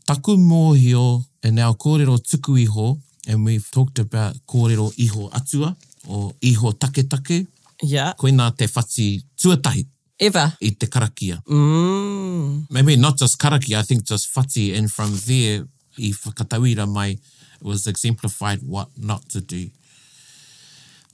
taku 0.05 0.35
mōhio 0.37 1.23
e 1.43 1.49
nā 1.55 1.71
kōrero 1.77 2.19
tuku 2.19 2.59
iho, 2.67 2.97
and 3.27 3.45
we've 3.45 3.69
talked 3.71 3.99
about 3.99 4.35
kōrero 4.47 4.91
iho 4.97 5.29
atua, 5.31 5.75
o 6.09 6.33
iho 6.43 6.71
take 6.77 7.09
take, 7.09 7.45
yeah. 7.81 8.13
koe 8.13 8.27
nā 8.31 8.55
te 8.57 8.67
whati 8.67 9.21
tuatahi. 9.41 9.85
Ever. 10.19 10.53
I 10.61 10.69
te 10.79 10.85
karakia. 10.85 11.41
Mm. 11.45 12.67
Maybe 12.69 12.95
not 12.95 13.17
just 13.17 13.39
karakia, 13.39 13.79
I 13.79 13.83
think 13.83 14.03
just 14.07 14.33
whati, 14.35 14.77
and 14.77 14.91
from 14.91 15.11
there, 15.25 15.63
i 15.97 16.13
whakatawira 16.23 16.87
mai, 16.87 17.17
was 17.61 17.87
exemplified 17.87 18.59
what 18.61 18.89
not 18.97 19.27
to 19.29 19.41
do. 19.41 19.69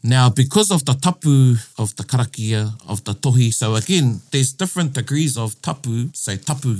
Now, 0.04 0.30
because 0.30 0.72
of 0.72 0.86
the 0.86 0.94
tapu 0.94 1.56
of 1.78 1.96
the 1.96 2.04
karakia, 2.04 2.72
of 2.88 3.04
the 3.04 3.14
tohi, 3.14 3.54
so 3.54 3.76
again, 3.76 4.22
there's 4.32 4.54
different 4.54 4.94
degrees 4.94 5.38
of 5.38 5.60
tapu, 5.62 6.10
say 6.14 6.38
tapu, 6.38 6.78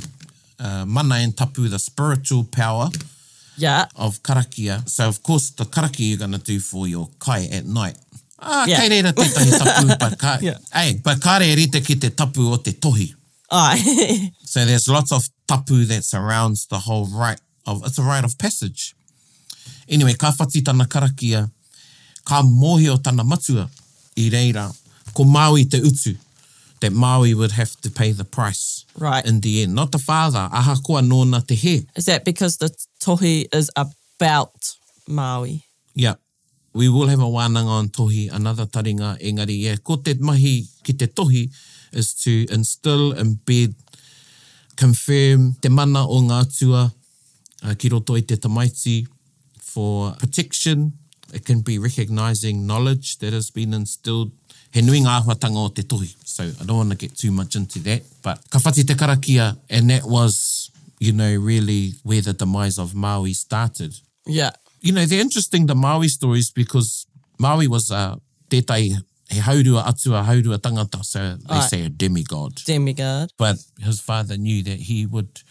uh, 0.60 0.86
mana 0.88 1.16
and 1.16 1.36
tapu, 1.36 1.68
the 1.68 1.80
spiritual 1.80 2.44
power 2.44 2.90
yeah. 3.58 3.86
of 3.96 4.22
karakia. 4.22 4.88
So, 4.88 5.08
of 5.08 5.24
course, 5.24 5.50
the 5.52 5.66
karakia 5.66 6.10
you're 6.10 6.18
going 6.20 6.34
to 6.34 6.38
do 6.40 6.60
for 6.60 6.88
your 6.88 7.10
kai 7.20 7.46
at 7.52 7.66
night. 7.66 7.96
Ah, 8.40 8.66
yeah. 8.68 8.82
kei 8.82 8.90
reira 8.90 9.14
tētahi 9.14 9.58
tapu, 9.58 9.98
but, 10.00 10.20
ka, 10.20 10.38
yeah. 10.42 10.58
hey, 10.74 11.02
but 11.04 11.20
kare 11.20 11.56
rite 11.56 11.84
ki 11.86 11.96
te 11.96 12.10
tapu 12.10 12.52
o 12.52 12.58
te 12.58 12.72
tohi. 12.74 13.14
so 14.44 14.64
there's 14.66 14.88
lots 14.90 15.12
of 15.12 15.28
tapu 15.48 15.86
that 15.86 16.04
surrounds 16.04 16.68
the 16.68 16.78
whole 16.80 17.06
rite 17.08 17.42
of, 17.66 17.84
it's 17.86 17.98
a 17.98 18.04
rite 18.04 18.24
of 18.26 18.38
passage. 18.38 18.94
Anyway, 19.90 20.14
ka 20.14 20.32
whati 20.38 20.64
tana 20.64 20.84
karakia, 20.86 21.50
ka 22.28 22.44
mohi 22.44 22.88
o 22.90 22.98
tana 22.98 23.24
matua 23.24 23.70
i 24.18 24.30
reira, 24.36 24.66
ko 25.16 25.24
Maui 25.24 25.64
te 25.72 25.80
utu, 25.90 26.14
that 26.82 26.92
Maui 26.94 27.34
would 27.34 27.52
have 27.54 27.74
to 27.82 27.90
pay 27.90 28.12
the 28.12 28.26
price 28.26 28.84
right. 29.00 29.26
in 29.26 29.40
the 29.42 29.64
end. 29.64 29.74
Not 29.74 29.92
the 29.94 30.00
father, 30.12 30.50
aha 30.52 30.76
kua 30.86 31.02
nōna 31.02 31.46
te 31.48 31.56
he. 31.56 31.86
Is 31.96 32.06
that 32.06 32.26
because 32.26 32.58
the 32.58 32.70
tohi 33.02 33.46
is 33.56 33.72
about 33.76 34.76
Maui? 35.08 35.64
Yeah. 35.96 36.16
We 36.74 36.90
will 36.90 37.08
have 37.08 37.20
a 37.22 37.32
wānanga 37.38 37.72
on 37.80 37.90
tohi, 37.90 38.32
another 38.32 38.66
taringa, 38.66 39.20
engari, 39.24 39.62
yeah. 39.62 39.76
Ko 39.84 39.96
te 39.96 40.14
mahi 40.20 40.66
ki 40.84 40.94
te 40.94 41.08
tohi 41.08 41.50
is 41.94 42.14
to 42.16 42.46
instill, 42.52 43.14
embed, 43.14 43.74
confirm 44.76 45.54
te 45.62 45.70
mana 45.70 46.06
o 46.08 46.20
ngā 46.22 46.42
tua 46.60 46.92
uh, 47.64 47.74
ki 47.80 47.90
roto 47.90 48.16
i 48.18 48.22
te 48.22 48.36
tamaiti 48.36 49.08
for 49.60 50.14
protection, 50.20 50.92
It 51.34 51.46
can 51.46 51.62
be 51.62 51.78
recognizing 51.80 52.66
knowledge 52.66 53.18
that 53.18 53.34
has 53.34 53.50
been 53.52 53.74
instilled. 53.74 54.32
He 54.72 54.82
nui 54.82 55.00
ngā 55.02 55.18
huatanga 55.26 55.64
o 55.66 55.70
te 55.70 55.84
tohi. 55.84 56.10
So 56.26 56.44
I 56.44 56.64
don't 56.66 56.78
want 56.78 56.92
to 56.92 56.96
get 56.98 57.16
too 57.18 57.32
much 57.32 57.56
into 57.56 57.80
that. 57.80 58.04
But 58.22 58.40
ka 58.50 58.60
whati 58.60 58.86
te 58.86 58.94
karakia, 58.94 59.58
and 59.70 59.90
that 59.90 60.04
was, 60.06 60.72
you 61.00 61.14
know, 61.14 61.34
really 61.36 61.94
where 62.04 62.22
the 62.22 62.34
demise 62.34 62.78
of 62.78 62.96
Maui 62.96 63.34
started. 63.34 63.96
Yeah. 64.26 64.52
You 64.82 64.94
know, 64.94 65.06
they're 65.06 65.22
interesting, 65.22 65.66
the 65.66 65.76
Maui 65.76 66.08
stories, 66.08 66.52
because 66.52 67.08
Maui 67.40 67.68
was 67.68 67.92
a 67.92 68.20
tētai 68.50 68.98
he 69.30 69.40
haurua 69.42 69.84
atu 69.86 70.14
a 70.18 70.24
haurua 70.24 70.58
tangata. 70.58 71.04
So 71.04 71.36
they 71.38 71.56
right. 71.56 71.70
say 71.70 71.86
a 71.86 71.90
demigod. 71.90 72.64
Demigod. 72.64 73.30
But 73.38 73.58
his 73.80 74.00
father 74.00 74.38
knew 74.38 74.64
that 74.64 74.80
he 74.88 75.06
would 75.06 75.42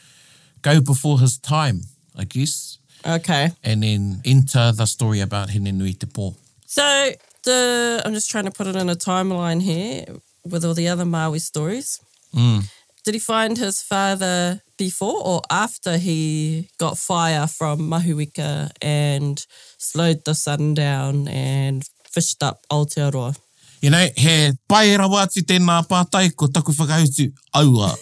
go 0.62 0.80
before 0.80 1.20
his 1.20 1.36
time, 1.38 1.80
I 2.16 2.24
guess. 2.24 2.78
Okay. 3.06 3.52
And 3.62 3.82
then 3.82 4.20
enter 4.24 4.72
the 4.72 4.86
story 4.86 5.20
about 5.20 5.50
Hine 5.50 5.72
Nui 5.76 5.92
Te 5.92 6.06
Pō. 6.06 6.34
So 6.66 7.10
the, 7.44 8.02
I'm 8.04 8.12
just 8.12 8.30
trying 8.30 8.46
to 8.46 8.50
put 8.50 8.66
it 8.66 8.74
in 8.76 8.88
a 8.88 8.96
timeline 8.96 9.62
here 9.62 10.06
with 10.44 10.64
all 10.64 10.74
the 10.74 10.88
other 10.88 11.04
Maui 11.04 11.38
stories. 11.38 12.00
Mm. 12.34 12.64
Did 13.04 13.14
he 13.14 13.20
find 13.20 13.56
his 13.56 13.80
father 13.80 14.60
before 14.76 15.22
or 15.24 15.42
after 15.50 15.96
he 15.98 16.68
got 16.80 16.98
fire 16.98 17.46
from 17.46 17.80
Mahuika 17.88 18.70
and 18.82 19.44
slowed 19.78 20.24
the 20.24 20.34
sun 20.34 20.74
down 20.74 21.28
and 21.28 21.84
fished 22.12 22.42
up 22.42 22.66
Aotearoa? 22.70 23.38
You 23.80 23.90
know, 23.90 24.06
he 24.16 24.50
pai 24.68 24.96
rawa 24.96 25.30
ti 25.32 25.42
tēnā 25.42 25.86
pātai 25.86 26.34
ko 26.34 26.46
taku 26.48 26.72
whakautu 26.72 27.28
aua. 27.54 27.92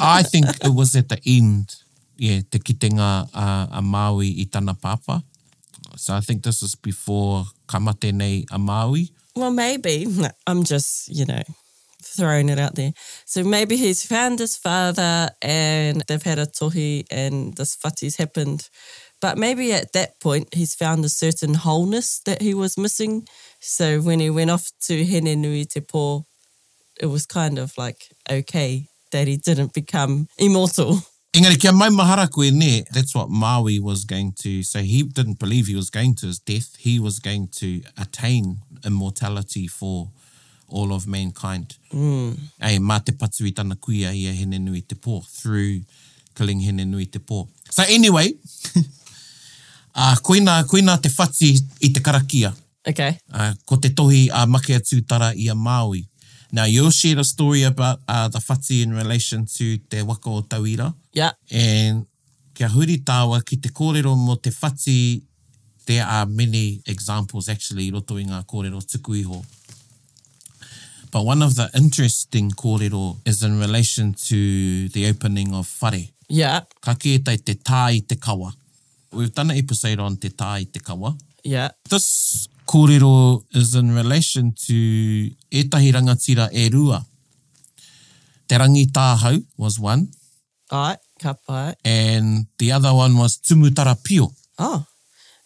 I 0.00 0.22
think 0.22 0.46
it 0.64 0.72
was 0.72 0.96
at 0.96 1.10
the 1.10 1.20
end 1.26 1.76
yeah, 2.18 2.40
te 2.48 2.58
kitenga 2.58 3.26
a, 3.32 3.66
a 3.70 3.82
Maui 3.82 4.28
i 4.40 4.44
tana 4.50 4.74
papa. 4.74 5.22
So 5.96 6.14
I 6.14 6.20
think 6.20 6.42
this 6.44 6.62
is 6.62 6.74
before 6.74 7.44
kamate 7.68 8.12
nei 8.12 8.44
a 8.50 8.58
Maui. 8.58 9.10
Well, 9.34 9.50
maybe. 9.50 10.06
I'm 10.46 10.64
just, 10.64 11.08
you 11.14 11.26
know, 11.26 11.42
throwing 12.02 12.48
it 12.48 12.58
out 12.58 12.74
there. 12.74 12.92
So 13.26 13.44
maybe 13.44 13.76
he's 13.76 14.04
found 14.06 14.38
his 14.38 14.56
father 14.56 15.30
and 15.40 16.02
they've 16.08 16.22
had 16.22 16.38
a 16.38 16.46
tohi 16.46 17.04
and 17.10 17.54
this 17.56 17.76
whati's 17.76 18.16
happened. 18.16 18.68
But 19.20 19.38
maybe 19.38 19.72
at 19.72 19.92
that 19.94 20.18
point 20.20 20.52
he's 20.52 20.74
found 20.74 21.04
a 21.04 21.08
certain 21.08 21.54
wholeness 21.54 22.20
that 22.26 22.42
he 22.42 22.54
was 22.54 22.76
missing. 22.76 23.26
So 23.60 24.00
when 24.00 24.18
he 24.20 24.30
went 24.30 24.50
off 24.50 24.70
to 24.88 25.04
Hene 25.04 25.40
Nui 25.40 25.64
Te 25.64 25.80
Pō, 25.80 26.24
it 27.00 27.06
was 27.06 27.24
kind 27.24 27.58
of 27.58 27.72
like 27.78 28.08
okay 28.30 28.86
that 29.12 29.28
he 29.28 29.36
didn't 29.36 29.72
become 29.74 30.26
immortal. 30.38 31.02
Engari, 31.32 31.56
kia 31.58 31.70
mai 31.72 31.88
mahara 31.88 32.26
koe 32.30 32.50
ne, 32.50 32.84
that's 32.92 33.14
what 33.14 33.30
Maui 33.30 33.78
was 33.80 34.04
going 34.04 34.32
to, 34.32 34.62
so 34.62 34.80
he 34.80 35.02
didn't 35.02 35.38
believe 35.38 35.66
he 35.66 35.74
was 35.74 35.88
going 35.88 36.14
to 36.14 36.26
his 36.26 36.38
death, 36.38 36.76
he 36.78 36.98
was 37.00 37.18
going 37.20 37.48
to 37.48 37.80
attain 37.96 38.58
immortality 38.84 39.66
for 39.66 40.10
all 40.68 40.92
of 40.92 41.06
mankind. 41.06 41.78
Mm. 41.90 42.36
Ei, 42.60 42.76
mā 42.84 42.98
te 43.00 43.14
patu 43.16 43.46
i 43.48 43.54
tana 43.56 43.76
kuia 43.80 44.10
ia 44.12 44.34
hene 44.36 44.60
nui 44.60 44.82
te 44.82 44.92
pō, 44.94 45.22
through 45.24 45.80
killing 46.36 46.60
hene 46.66 46.84
nui 46.84 47.06
te 47.06 47.18
pō. 47.18 47.46
So 47.70 47.82
anyway, 47.88 48.34
uh, 49.94 50.16
koina, 50.20 50.58
koina 50.68 50.98
te 51.00 51.08
whati 51.16 51.54
i 51.80 51.94
te 51.96 52.04
karakia. 52.10 52.52
Okay. 52.86 53.16
Uh, 53.32 53.54
ko 53.64 53.76
te 53.76 53.88
tohi 53.88 54.26
a 54.28 54.42
uh, 54.44 54.46
make 54.46 54.76
atu 54.76 55.00
tara 55.08 55.32
i 55.34 55.48
a 55.50 55.54
Maui. 55.54 56.04
Now, 56.54 56.64
you'll 56.66 56.90
share 56.90 57.18
a 57.20 57.24
story 57.24 57.62
about 57.62 58.00
uh, 58.06 58.28
the 58.28 58.38
whati 58.38 58.82
in 58.82 58.92
relation 58.92 59.46
to 59.54 59.78
te 59.88 60.02
waka 60.02 60.28
o 60.28 60.42
Tauira. 60.42 60.92
Yeah. 61.12 61.32
And 61.52 62.06
kia 62.56 62.68
huri 62.72 63.00
tāua 63.04 63.42
ki 63.44 63.56
te 63.60 63.68
kōrero 63.70 64.14
mo 64.16 64.36
te 64.36 64.50
whati, 64.50 65.22
there 65.86 66.04
are 66.04 66.26
many 66.26 66.80
examples 66.86 67.48
actually 67.48 67.90
roto 67.92 68.16
i 68.16 68.24
ngā 68.24 68.44
kōrero 68.46 68.80
tuku 68.86 69.18
iho. 69.24 69.42
But 71.10 71.26
one 71.26 71.42
of 71.42 71.56
the 71.56 71.68
interesting 71.74 72.50
kōrero 72.52 73.16
is 73.26 73.42
in 73.42 73.58
relation 73.60 74.14
to 74.14 74.88
the 74.88 75.08
opening 75.08 75.54
of 75.54 75.68
whare. 75.82 76.08
Yeah. 76.28 76.60
Ka 76.80 76.94
kietai 76.94 77.36
te 77.44 77.54
tā 77.54 77.84
i 77.92 78.00
te 78.08 78.16
kawa. 78.16 78.54
We've 79.12 79.34
done 79.34 79.50
an 79.50 79.58
episode 79.58 80.00
on 80.00 80.16
te 80.16 80.30
tā 80.30 80.54
i 80.60 80.64
te 80.64 80.80
kawa. 80.80 81.14
Yeah. 81.44 81.70
This 81.90 82.48
kōrero 82.66 83.44
is 83.54 83.74
in 83.74 83.94
relation 83.94 84.54
to 84.66 85.28
etahi 85.50 85.92
rangatira 85.92 86.48
e 86.50 86.70
rua. 86.72 87.04
Te 88.48 88.54
rangi 88.56 88.86
tāhau 88.90 89.44
was 89.58 89.78
one. 89.78 90.08
Aye 90.70 90.96
kapa. 91.22 91.74
And 91.86 92.46
the 92.58 92.72
other 92.74 92.92
one 92.94 93.16
was 93.16 93.36
Tumutara 93.38 93.94
Pio. 94.04 94.32
Oh. 94.58 94.84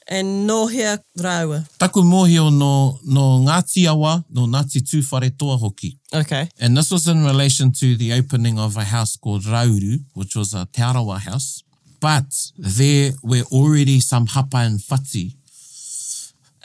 And 0.09 0.47
Nohia 0.49 0.99
Raua. 1.19 1.67
Taku 1.79 2.03
mohio 2.03 2.49
no, 2.51 2.99
no 3.05 3.41
Ngāti 3.47 3.89
Awa, 3.89 4.25
no 4.31 4.47
Ngāti 4.47 4.79
Tūwhare 4.89 5.37
Toa 5.37 5.57
Hoki. 5.59 5.99
Okay. 6.15 6.49
And 6.61 6.77
this 6.77 6.91
was 6.93 7.09
in 7.09 7.25
relation 7.25 7.73
to 7.73 7.97
the 7.97 8.13
opening 8.13 8.59
of 8.59 8.77
a 8.77 8.85
house 8.85 9.17
called 9.17 9.43
Rauru, 9.43 9.99
which 10.15 10.37
was 10.37 10.55
a 10.55 10.65
Tearawa 10.67 11.19
house. 11.19 11.65
But 12.01 12.31
there 12.57 13.13
were 13.23 13.43
already 13.51 13.99
some 14.01 14.27
hapa 14.29 14.65
and 14.67 14.79
whati 14.79 15.33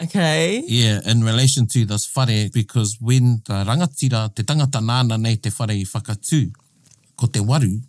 Okay. 0.03 0.63
Yeah, 0.67 0.99
in 1.05 1.23
relation 1.23 1.65
to 1.69 1.85
this 1.85 2.05
whare, 2.15 2.49
because 2.53 2.97
when 3.01 3.41
the 3.47 3.63
rangatira, 3.69 4.35
te 4.35 4.43
tangata 4.43 4.81
nāna 4.81 5.19
nei 5.19 5.35
te 5.37 5.49
whare 5.49 5.71
i 5.73 5.83
whakatū, 5.83 6.51
ko 7.17 7.25
te 7.27 7.39
waru, 7.39 7.81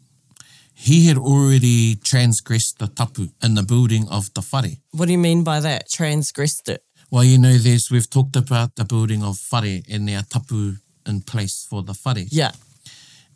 he 0.75 1.07
had 1.09 1.19
already 1.19 1.97
transgressed 1.97 2.79
the 2.79 2.89
tapu 2.89 3.29
in 3.43 3.55
the 3.55 3.63
building 3.63 4.07
of 4.11 4.33
the 4.35 4.41
whare. 4.53 4.73
What 4.93 5.07
do 5.07 5.13
you 5.13 5.19
mean 5.19 5.45
by 5.45 5.61
that, 5.61 5.89
transgressed 5.91 6.69
it? 6.69 6.83
Well, 7.11 7.25
you 7.25 7.39
know, 7.39 7.55
there's, 7.59 7.91
we've 7.91 8.09
talked 8.09 8.37
about 8.37 8.77
the 8.77 8.85
building 8.85 9.23
of 9.23 9.39
whare 9.53 9.81
and 9.91 10.09
their 10.09 10.23
tapu 10.23 10.75
in 11.07 11.21
place 11.23 11.67
for 11.69 11.83
the 11.83 11.99
whare. 12.05 12.25
Yeah. 12.29 12.53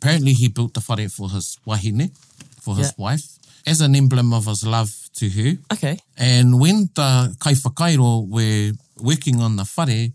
Apparently 0.01 0.33
he 0.33 0.47
built 0.47 0.73
the 0.73 0.81
whare 0.87 1.09
for 1.09 1.29
his 1.29 1.57
wahine, 1.65 2.11
for 2.61 2.75
his 2.75 2.87
yeah. 2.97 3.03
wife, 3.03 3.23
as 3.65 3.81
an 3.81 3.95
emblem 3.95 4.33
of 4.33 4.45
his 4.45 4.65
love 4.65 4.91
to 5.15 5.29
her. 5.29 5.57
Okay. 5.73 5.97
And 6.17 6.59
when 6.59 6.89
the 6.95 7.35
kaiwhakairo 7.39 8.27
were 8.27 8.73
working 9.03 9.39
on 9.41 9.57
the 9.57 9.69
whare, 9.77 10.09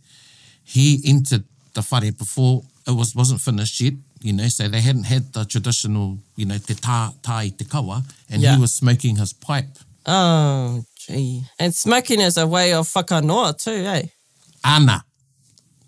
he 0.64 1.00
entered 1.06 1.44
the 1.74 1.82
whare 1.90 2.12
before 2.12 2.62
it 2.87 2.92
was, 2.92 3.14
wasn't 3.14 3.40
finished 3.40 3.80
yet 3.80 3.94
you 4.22 4.32
know, 4.32 4.46
so 4.48 4.68
they 4.68 4.80
hadn't 4.80 5.04
had 5.04 5.32
the 5.32 5.44
traditional, 5.44 6.18
you 6.37 6.46
know, 6.46 6.56
te 6.58 6.74
tā, 6.74 7.12
tā 7.20 7.42
i 7.44 7.50
te 7.50 7.64
kawa, 7.64 8.02
and 8.30 8.40
yeah. 8.40 8.54
he 8.54 8.61
was 8.61 8.72
smoking 8.72 9.16
his 9.16 9.32
pipe. 9.32 9.78
Oh, 10.06 10.85
gee. 10.96 11.42
And 11.58 11.74
smoking 11.74 12.20
is 12.20 12.37
a 12.37 12.46
way 12.46 12.72
of 12.72 12.87
whakanoa 12.88 13.58
too, 13.62 13.85
eh? 13.85 14.02
Ana, 14.64 15.04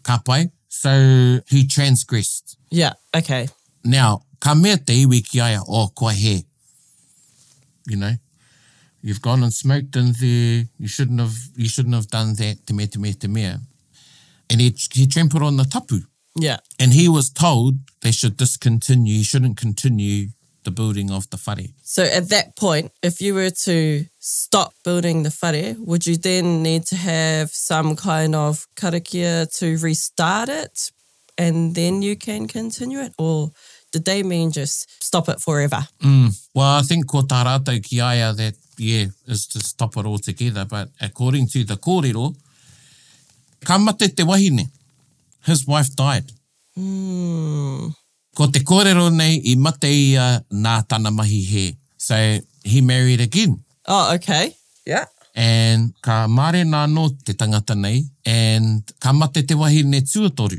ka 0.02 0.20
pai. 0.24 0.50
So 0.68 1.38
he 1.48 1.66
transgressed. 1.66 2.58
Yeah, 2.70 2.94
okay. 3.16 3.48
Now, 3.84 4.22
ka 4.40 4.54
mea 4.54 4.76
te 4.76 5.04
iwi 5.06 5.22
ki 5.28 5.40
aia, 5.40 5.60
o 5.62 5.84
oh, 5.84 5.86
kua 5.94 6.12
he. 6.12 6.44
You 7.86 7.96
know, 7.96 8.12
you've 9.02 9.20
gone 9.22 9.42
and 9.42 9.52
smoked 9.52 9.94
in 9.96 10.12
there, 10.18 10.64
you 10.78 10.88
shouldn't 10.88 11.20
have, 11.20 11.36
you 11.54 11.68
shouldn't 11.68 11.94
have 11.94 12.08
done 12.08 12.34
that, 12.36 12.58
te 12.66 12.74
me, 12.74 12.86
te 12.86 12.98
me, 12.98 13.12
te 13.12 13.28
mea. 13.28 13.56
And 14.50 14.60
he, 14.60 14.74
he 14.92 15.06
trampled 15.06 15.42
on 15.42 15.56
the 15.56 15.64
tapu. 15.64 16.00
Yeah. 16.38 16.58
And 16.80 16.92
he 16.92 17.08
was 17.08 17.30
told 17.30 17.74
they 18.02 18.10
should 18.10 18.36
discontinue, 18.36 19.14
you 19.14 19.24
shouldn't 19.24 19.56
continue 19.56 20.28
the 20.64 20.70
building 20.70 21.10
of 21.10 21.28
the 21.30 21.36
whare. 21.46 21.66
So 21.82 22.02
at 22.04 22.28
that 22.30 22.56
point, 22.56 22.90
if 23.02 23.20
you 23.20 23.34
were 23.34 23.50
to 23.50 24.04
stop 24.18 24.72
building 24.84 25.22
the 25.22 25.36
whare, 25.42 25.76
would 25.78 26.06
you 26.06 26.16
then 26.16 26.62
need 26.62 26.86
to 26.86 26.96
have 26.96 27.50
some 27.52 27.94
kind 27.96 28.34
of 28.34 28.66
karakia 28.76 29.46
to 29.58 29.76
restart 29.78 30.48
it 30.48 30.90
and 31.36 31.74
then 31.74 32.02
you 32.02 32.16
can 32.16 32.48
continue 32.48 32.98
it? 33.00 33.12
Or 33.18 33.52
did 33.92 34.04
they 34.06 34.22
mean 34.22 34.50
just 34.50 34.90
stop 35.04 35.28
it 35.28 35.40
forever? 35.40 35.86
Mm. 36.02 36.34
Well, 36.54 36.78
I 36.78 36.82
think 36.82 37.06
ko 37.08 37.22
tā 37.22 37.44
rātou 37.44 37.82
ki 37.84 38.00
aia 38.00 38.32
that, 38.32 38.54
yeah, 38.78 39.06
is 39.26 39.46
to 39.48 39.60
stop 39.60 39.96
it 39.98 40.06
altogether. 40.06 40.64
But 40.64 40.88
according 41.00 41.48
to 41.48 41.62
the 41.62 41.74
kōrero, 41.76 42.34
ka 43.64 43.78
mate 43.78 44.16
te 44.16 44.24
wahine 44.24 44.68
his 45.46 45.66
wife 45.68 45.94
died. 45.94 46.33
Mm. 46.76 47.94
Ko 48.35 48.46
te 48.50 48.61
kōrero 48.61 49.11
nei 49.14 49.38
i 49.52 49.54
mate 49.61 49.88
i 49.90 50.16
uh, 50.18 50.38
nā 50.64 50.76
tana 50.88 51.11
mahi 51.11 51.40
he. 51.42 51.66
So 51.96 52.38
he 52.64 52.80
married 52.80 53.20
again. 53.20 53.62
Oh, 53.87 54.14
okay. 54.14 54.57
Yeah. 54.87 55.04
And 55.35 55.94
ka 56.02 56.26
māre 56.26 56.64
nā 56.64 56.83
no 56.92 57.09
te 57.24 57.33
tangata 57.33 57.76
nei 57.76 58.02
and 58.26 58.90
ka 59.00 59.12
mate 59.12 59.46
te 59.48 59.54
wahi 59.54 59.83
ne 59.83 60.00
tuatoru. 60.00 60.59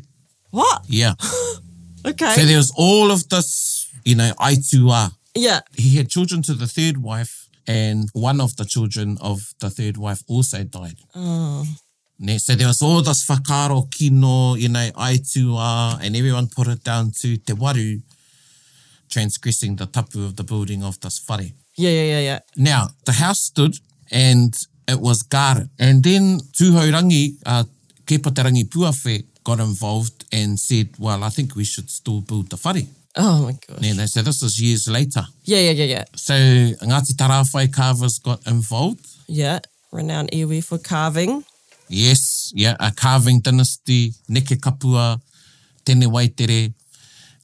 What? 0.52 0.84
Yeah. 0.88 1.14
okay. 2.06 2.36
So 2.38 2.46
there 2.46 2.58
was 2.58 2.72
all 2.78 3.12
of 3.12 3.28
this, 3.30 3.88
you 4.06 4.16
know, 4.16 4.32
ai 4.40 4.56
tua. 4.70 5.12
Yeah. 5.36 5.62
He 5.76 5.98
had 5.98 6.10
children 6.10 6.42
to 6.44 6.54
the 6.54 6.68
third 6.68 6.98
wife 7.04 7.50
and 7.68 8.08
one 8.14 8.40
of 8.40 8.56
the 8.56 8.64
children 8.64 9.18
of 9.20 9.54
the 9.60 9.70
third 9.70 9.98
wife 9.98 10.24
also 10.28 10.64
died. 10.64 11.00
Oh. 11.16 11.66
Ne, 12.20 12.40
so 12.40 12.56
there 12.56 12.68
was 12.68 12.82
all 12.82 13.02
this 13.02 13.26
whakaro 13.26 13.90
kino, 13.92 14.56
you 14.56 14.70
know, 14.70 14.90
ai 14.96 15.18
tua, 15.18 16.00
and 16.02 16.16
everyone 16.16 16.48
put 16.48 16.68
it 16.68 16.84
down 16.84 17.12
to 17.12 17.36
te 17.38 17.54
waru 17.54 18.02
transgressing 19.10 19.76
the 19.76 19.86
tapu 19.86 20.22
of 20.24 20.36
the 20.36 20.44
building 20.44 20.84
of 20.84 20.98
this 21.02 21.20
whare. 21.28 21.52
Yeah, 21.78 21.90
yeah, 21.92 22.04
yeah, 22.04 22.20
yeah. 22.22 22.40
Now, 22.56 22.90
the 23.06 23.12
house 23.14 23.42
stood 23.42 23.76
and 24.12 24.56
it 24.88 25.00
was 25.02 25.24
guarded. 25.24 25.70
And 25.78 26.02
then 26.04 26.40
tūhaurangi, 26.54 27.36
uh, 27.46 27.64
ke 28.06 28.20
patarangi 28.24 28.64
puawhi, 28.70 29.26
got 29.44 29.60
involved 29.60 30.24
and 30.32 30.58
said, 30.58 30.90
well, 30.98 31.22
I 31.22 31.30
think 31.30 31.56
we 31.56 31.66
should 31.66 31.90
still 31.90 32.22
build 32.22 32.50
the 32.50 32.56
whare. 32.64 32.84
Oh 33.18 33.44
my 33.44 33.58
gosh. 33.68 33.82
Ne, 33.82 33.92
they 33.92 34.06
said, 34.08 34.24
this 34.24 34.42
was 34.42 34.60
years 34.62 34.88
later. 34.88 35.26
Yeah, 35.44 35.60
yeah, 35.60 35.72
yeah, 35.72 35.84
yeah. 35.86 36.04
So 36.16 36.34
Ngāti 36.34 37.14
Tarāwhai 37.14 37.72
Carvers 37.74 38.20
got 38.20 38.46
involved. 38.48 39.06
Yeah, 39.28 39.60
renowned 39.92 40.32
iwi 40.32 40.64
for 40.64 40.78
carving. 40.78 41.44
Yes, 41.90 42.52
yeah, 42.56 42.76
a 42.80 42.92
carving 42.92 43.42
dynasty, 43.42 44.14
neke 44.30 44.58
kapua, 44.58 45.20
tene 45.86 46.06
waitere, 46.10 46.74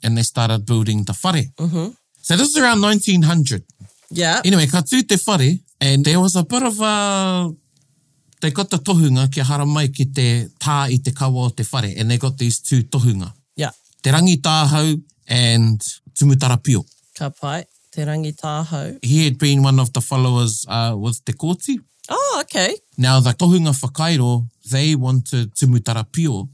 and 0.04 0.17
they 0.17 0.23
started 0.23 0.65
building 0.65 1.04
the 1.04 1.15
whare. 1.23 1.43
Mm-hmm. 1.60 1.89
So 2.21 2.36
this 2.36 2.49
is 2.49 2.58
around 2.58 2.82
1900. 2.82 3.63
Yeah. 4.10 4.41
Anyway, 4.43 4.65
ka 4.67 4.82
tū 4.82 5.04
te 5.08 5.17
whare, 5.25 5.60
and 5.80 6.04
there 6.06 6.19
was 6.19 6.36
a 6.36 6.43
bit 6.43 6.63
of 6.63 6.80
a, 6.82 7.51
they 8.41 8.51
got 8.51 8.69
the 8.71 8.77
tohunga 8.80 9.32
ki 9.32 9.41
hara 9.41 9.65
mai 9.65 9.88
ki 9.89 10.06
te 10.12 10.47
tā 10.60 10.89
i 10.91 10.97
te 10.97 11.12
kawa 11.12 11.45
o 11.45 11.49
te 11.49 11.63
whare, 11.63 11.93
and 11.97 12.10
they 12.10 12.17
got 12.17 12.38
these 12.38 12.60
two 12.60 12.82
tohunga. 12.84 13.34
Yeah. 13.56 13.71
Te 14.01 14.10
rangi 14.10 14.39
tāhau 14.41 15.01
and 15.27 15.80
tumutara 16.15 16.62
pio. 16.63 16.84
Ka 17.15 17.30
pai, 17.30 17.65
te 17.93 18.01
rangi 18.01 18.34
tāhau. 18.34 18.97
He 19.06 19.25
had 19.25 19.38
been 19.38 19.62
one 19.62 19.80
of 19.80 19.93
the 19.93 20.01
followers 20.01 20.65
uh, 20.67 20.95
with 20.97 21.23
te 21.25 21.34
kōti. 21.34 21.77
Oh, 22.12 22.39
okay. 22.43 22.76
Now, 22.97 23.21
the 23.21 23.32
Tohunga 23.34 23.71
Whakairo, 23.71 24.45
they 24.69 24.95
wanted 24.95 25.56
to 25.56 25.65
mutara 25.67 26.06
pio, 26.12 26.50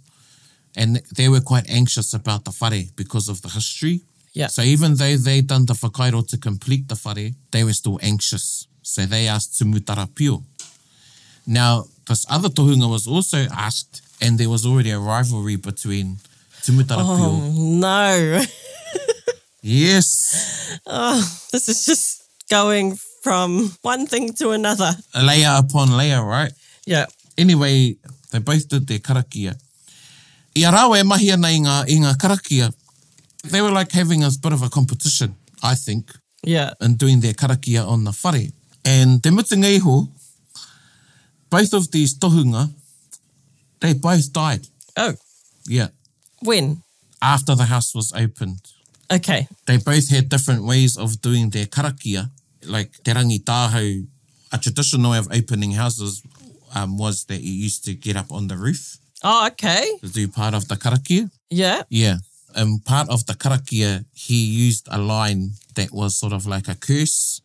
and 0.76 1.02
they 1.16 1.28
were 1.30 1.40
quite 1.42 1.68
anxious 1.68 2.14
about 2.14 2.46
the 2.46 2.52
whare 2.62 2.84
because 2.96 3.28
of 3.28 3.42
the 3.42 3.50
history. 3.50 4.02
Yeah. 4.34 4.48
So 4.48 4.62
even 4.62 4.96
though 4.96 5.18
they 5.18 5.42
done 5.42 5.66
the 5.66 5.74
whakairo 5.74 6.28
to 6.30 6.38
complete 6.38 6.88
the 6.90 6.96
whare, 7.04 7.32
they 7.52 7.64
were 7.64 7.74
still 7.74 7.98
anxious. 8.04 8.68
So 8.84 9.08
they 9.08 9.28
asked 9.28 9.58
to 9.58 9.66
mutara 9.66 10.06
pio. 10.16 10.44
Now, 11.48 11.86
this 12.08 12.24
other 12.30 12.50
tohunga 12.50 12.88
was 12.88 13.08
also 13.08 13.48
asked, 13.52 14.04
and 14.22 14.38
there 14.38 14.50
was 14.50 14.64
already 14.64 14.92
a 14.92 15.00
rivalry 15.00 15.56
between 15.56 16.18
Tumutara 16.62 17.02
oh, 17.02 17.18
Pio. 17.18 17.32
Oh, 17.34 17.54
no. 17.80 18.44
yes. 19.62 20.80
Oh, 20.86 21.18
this 21.52 21.68
is 21.70 21.86
just 21.86 22.24
going 22.50 22.98
from 23.28 23.72
one 23.82 24.06
thing 24.08 24.32
to 24.34 24.52
another. 24.52 24.90
A 25.14 25.22
layer 25.22 25.52
upon 25.58 25.92
layer, 25.92 26.24
right? 26.24 26.52
Yeah. 26.86 27.08
Anyway, 27.38 27.98
they 28.32 28.40
both 28.40 28.70
did 28.70 28.88
their 28.88 29.00
karakia. 29.00 29.56
I 30.56 30.64
ara 30.64 30.98
e 30.98 31.04
mahi 31.04 31.32
ana 31.36 31.48
i 31.52 31.60
ngā, 31.60 31.76
i 31.92 31.98
ngā 32.06 32.14
karakia. 32.22 32.72
They 33.44 33.62
were 33.62 33.70
like 33.80 33.92
having 33.92 34.24
a 34.24 34.30
bit 34.42 34.54
of 34.54 34.62
a 34.62 34.70
competition, 34.70 35.36
I 35.62 35.76
think. 35.76 36.14
Yeah. 36.44 36.72
And 36.80 36.98
doing 36.98 37.20
their 37.20 37.34
karakia 37.34 37.86
on 37.86 38.06
the 38.06 38.12
whare. 38.24 38.48
And 38.86 39.22
te 39.22 39.30
mutu 39.30 39.58
ngai 39.58 39.82
ho, 39.82 40.08
both 41.50 41.74
of 41.74 41.92
these 41.92 42.18
tohunga, 42.18 42.70
they 43.82 43.94
both 43.94 44.32
died. 44.32 44.68
Oh. 44.96 45.16
Yeah. 45.68 45.88
When? 46.42 46.82
After 47.22 47.56
the 47.56 47.66
house 47.66 47.94
was 47.94 48.14
opened. 48.14 48.60
Okay. 49.12 49.50
They 49.66 49.76
both 49.76 50.12
had 50.12 50.30
different 50.30 50.64
ways 50.64 50.96
of 50.96 51.22
doing 51.22 51.50
their 51.50 51.66
karakia. 51.66 52.30
like 52.70 52.92
terangi 53.04 53.44
tāhau, 53.44 54.08
a 54.54 54.58
traditional 54.58 55.12
way 55.12 55.18
of 55.18 55.28
opening 55.34 55.72
houses 55.72 56.22
um, 56.76 56.98
was 56.98 57.26
that 57.26 57.42
you 57.42 57.52
used 57.52 57.84
to 57.86 57.94
get 57.94 58.16
up 58.16 58.32
on 58.32 58.48
the 58.48 58.58
roof. 58.58 58.98
Oh, 59.24 59.48
okay. 59.48 59.90
To 60.02 60.08
do 60.10 60.28
part 60.28 60.54
of 60.54 60.68
the 60.68 60.76
karakia. 60.76 61.30
Yeah. 61.50 61.84
Yeah. 61.90 62.18
And 62.56 62.84
part 62.86 63.10
of 63.10 63.26
the 63.26 63.34
karakia, 63.34 64.06
he 64.14 64.36
used 64.46 64.88
a 64.92 64.98
line 65.00 65.52
that 65.76 65.92
was 65.92 66.16
sort 66.18 66.34
of 66.34 66.46
like 66.46 66.68
a 66.68 66.76
curse. 66.76 67.42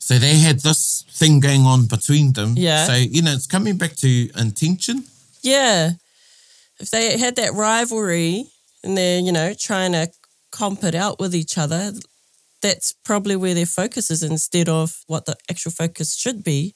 So 0.00 0.14
they 0.18 0.38
had 0.38 0.60
this 0.60 1.04
thing 1.10 1.40
going 1.40 1.62
on 1.62 1.86
between 1.86 2.32
them. 2.32 2.54
Yeah. 2.56 2.84
So, 2.84 2.94
you 2.94 3.22
know, 3.22 3.32
it's 3.32 3.46
coming 3.46 3.76
back 3.76 3.94
to 3.96 4.30
intention. 4.38 5.04
Yeah. 5.42 5.92
If 6.78 6.90
they 6.90 7.18
had 7.18 7.36
that 7.36 7.52
rivalry 7.54 8.46
and 8.82 8.96
they're, 8.96 9.20
you 9.20 9.32
know, 9.32 9.52
trying 9.54 9.92
to 9.92 10.08
comp 10.50 10.82
it 10.84 10.94
out 10.94 11.18
with 11.20 11.34
each 11.34 11.58
other, 11.58 11.92
that's 12.62 12.94
probably 13.04 13.36
where 13.36 13.54
their 13.54 13.66
focus 13.66 14.10
is 14.10 14.22
instead 14.22 14.68
of 14.68 15.02
what 15.06 15.26
the 15.26 15.36
actual 15.50 15.70
focus 15.72 16.16
should 16.16 16.42
be 16.42 16.74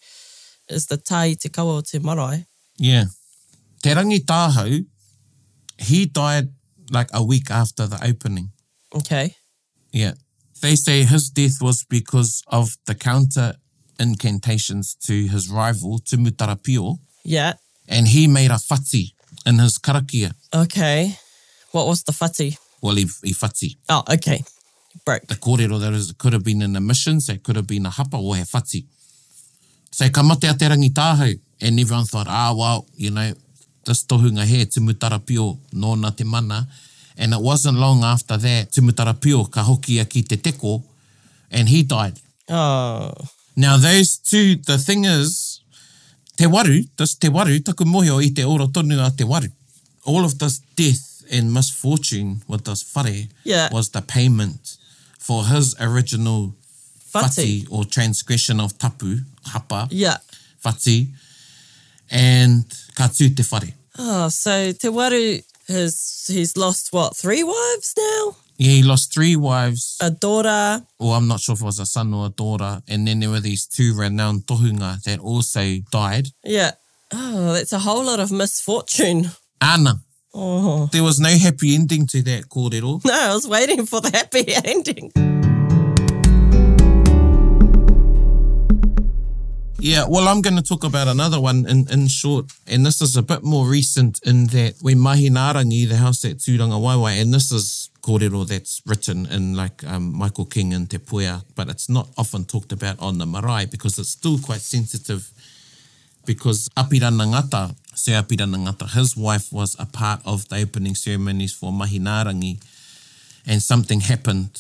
is 0.68 0.87
the 0.87 0.97
tai 0.97 1.35
te 1.35 1.49
kawa 1.49 1.77
o 1.79 1.81
te 1.81 1.99
marae. 1.99 2.47
Yeah. 2.79 3.07
Te 3.83 3.90
rangi 3.90 4.21
tāhau, 4.25 4.85
he 5.79 6.07
died 6.07 6.49
like 6.90 7.09
a 7.12 7.23
week 7.25 7.51
after 7.51 7.87
the 7.87 7.99
opening. 8.07 8.51
Okay. 8.95 9.35
Yeah. 9.92 10.12
They 10.61 10.77
say 10.77 11.03
his 11.05 11.29
death 11.31 11.61
was 11.61 11.85
because 11.85 12.42
of 12.47 12.77
the 12.87 12.95
counter 12.95 13.55
incantations 13.99 14.95
to 15.07 15.27
his 15.27 15.49
rival, 15.49 15.99
Tumutarapio. 15.99 16.99
Yeah. 17.25 17.55
And 17.88 18.09
he 18.09 18.29
made 18.29 18.51
a 18.53 18.61
whati 18.71 19.09
in 19.45 19.59
his 19.59 19.79
karakia. 19.79 20.33
Okay. 20.55 21.18
What 21.73 21.88
was 21.88 22.05
the 22.05 22.12
whati? 22.12 22.57
Well, 22.81 22.95
he, 22.95 23.07
he 23.25 23.33
whati. 23.35 23.77
Oh, 23.88 24.05
okay 24.12 24.45
broke. 25.05 25.26
The 25.26 25.35
kōrero 25.37 25.81
that 25.81 25.92
is, 25.92 26.12
could 26.18 26.33
have 26.33 26.44
been 26.44 26.62
in 26.62 26.72
the 26.72 26.81
missions, 26.81 27.26
that 27.26 27.42
could 27.42 27.57
have 27.57 27.66
been 27.66 27.87
a 27.87 27.90
hapa 27.90 28.20
or 28.22 28.37
he 28.37 28.42
whati. 28.42 28.85
So 29.90 30.09
ka 30.11 30.22
mate 30.22 30.44
a 30.44 30.55
te 30.59 30.66
rangi 30.66 30.90
tāhau, 30.92 31.38
and 31.61 31.81
everyone 31.81 32.05
thought, 32.07 32.26
ah, 32.28 32.55
well, 32.57 32.87
you 32.96 33.11
know, 33.11 33.33
this 33.85 34.05
tohunga 34.05 34.44
he, 34.44 34.64
timutara 34.66 35.20
pio, 35.24 35.59
nōna 35.72 36.14
te 36.16 36.24
mana. 36.24 36.66
And 37.18 37.35
it 37.35 37.40
wasn't 37.40 37.78
long 37.78 38.02
after 38.05 38.37
that, 38.37 38.70
timutara 38.70 39.20
pio, 39.20 39.44
ka 39.44 39.62
hoki 39.62 40.02
ki 40.05 40.22
te 40.22 40.37
teko, 40.37 40.83
and 41.50 41.68
he 41.68 41.83
died. 41.83 42.18
Oh. 42.48 43.12
Now 43.57 43.76
those 43.76 44.16
two, 44.18 44.57
the 44.57 44.78
thing 44.78 45.05
is, 45.05 45.61
te 46.37 46.44
waru, 46.46 46.85
this 46.96 47.14
te 47.16 47.28
waru, 47.28 47.64
taku 47.64 47.85
mohio 47.85 48.18
i 48.18 48.28
te 48.35 48.44
ora 48.44 48.66
tonu 48.66 49.05
a 49.07 49.11
te 49.11 49.24
waru. 49.24 49.48
All 50.05 50.24
of 50.24 50.38
this 50.38 50.59
death 50.59 51.22
and 51.31 51.52
misfortune 51.55 52.42
with 52.48 52.64
this 52.64 52.85
whare 52.94 53.26
yeah. 53.44 53.68
was 53.72 53.90
the 53.90 54.02
payment 54.02 54.76
for 55.23 55.45
his 55.47 55.77
original 55.81 56.55
fati 57.15 57.67
or 57.71 57.85
transgression 57.85 58.59
of 58.61 58.77
tapu, 58.77 59.19
hapa, 59.47 59.87
yeah. 59.91 60.17
fati, 60.65 61.07
and 62.11 62.65
katsu 62.97 63.29
te 63.31 63.43
whare. 63.51 63.73
Oh, 63.99 64.29
so 64.29 64.73
te 64.73 64.89
waru 64.89 65.43
has, 65.69 66.29
he's 66.29 66.57
lost, 66.57 66.93
what, 66.93 67.17
three 67.17 67.45
wives 67.45 67.95
now? 67.97 68.37
Yeah, 68.59 68.73
he 68.73 68.83
lost 68.83 69.15
three 69.15 69.37
wives. 69.37 69.97
A 70.01 70.11
daughter. 70.11 70.85
Well, 70.99 71.13
I'm 71.13 71.29
not 71.29 71.39
sure 71.41 71.53
if 71.55 71.63
it 71.63 71.65
was 71.65 71.79
a 71.79 71.87
son 71.87 72.13
or 72.13 72.27
a 72.27 72.31
daughter. 72.31 72.83
And 72.89 73.07
then 73.07 73.21
there 73.21 73.31
were 73.31 73.41
these 73.41 73.65
two 73.67 73.97
renowned 73.97 74.43
tohunga 74.43 75.03
that 75.05 75.19
also 75.21 75.77
died. 75.91 76.29
Yeah. 76.45 76.73
Oh, 77.15 77.53
that's 77.55 77.73
a 77.73 77.79
whole 77.81 78.05
lot 78.05 78.19
of 78.21 78.31
misfortune. 78.33 79.31
Anna. 79.61 80.01
Oh. 80.35 80.88
There 80.92 81.03
was 81.03 81.21
no 81.21 81.29
happy 81.29 81.75
ending 81.75 82.07
to 82.09 82.23
that 82.23 82.49
kōrero. 82.49 83.05
No, 83.05 83.12
I 83.12 83.35
was 83.35 83.47
waiting 83.47 83.85
for 83.87 84.01
the 84.01 84.09
happy 84.16 84.49
ending. 84.64 85.12
Yeah, 89.79 90.05
well, 90.09 90.29
I'm 90.29 90.40
going 90.42 90.57
to 90.57 90.62
talk 90.62 90.85
about 90.85 91.09
another 91.09 91.40
one 91.40 91.66
in, 91.66 91.90
in 91.90 92.07
short, 92.09 92.47
and 92.68 92.87
this 92.87 93.03
is 93.03 93.16
a 93.16 93.23
bit 93.23 93.42
more 93.42 93.66
recent 93.66 94.21
in 94.25 94.47
that 94.57 94.77
when 94.81 94.99
Mahinarangi, 94.99 95.88
the 95.88 95.97
house 95.97 96.25
at 96.25 96.37
Tūranga 96.38 96.81
Waiwai, 96.81 97.21
and 97.21 97.35
this 97.35 97.51
is 97.53 97.90
kōrero 98.01 98.47
that's 98.47 98.81
written 98.87 99.27
in 99.27 99.55
like 99.55 99.83
um, 99.85 100.16
Michael 100.16 100.47
King 100.47 100.73
and 100.73 100.88
Te 100.88 100.99
Puia, 100.99 101.42
but 101.57 101.68
it's 101.68 101.88
not 101.90 102.09
often 102.16 102.45
talked 102.45 102.71
about 102.73 102.99
on 103.01 103.18
the 103.18 103.27
marae 103.27 103.66
because 103.66 103.99
it's 103.99 104.11
still 104.11 104.38
quite 104.38 104.61
sensitive 104.61 105.29
because 106.25 106.68
Apiranangata 106.77 107.75
Sir 107.94 108.12
Apiranangata. 108.12 108.90
His 108.92 109.16
wife 109.16 109.52
was 109.52 109.76
a 109.78 109.87
part 109.87 110.20
of 110.24 110.48
the 110.48 110.62
opening 110.62 110.94
ceremonies 110.94 111.52
for 111.52 111.72
Mahinarangi, 111.72 112.61
and 113.46 113.62
something 113.62 114.00
happened 114.00 114.50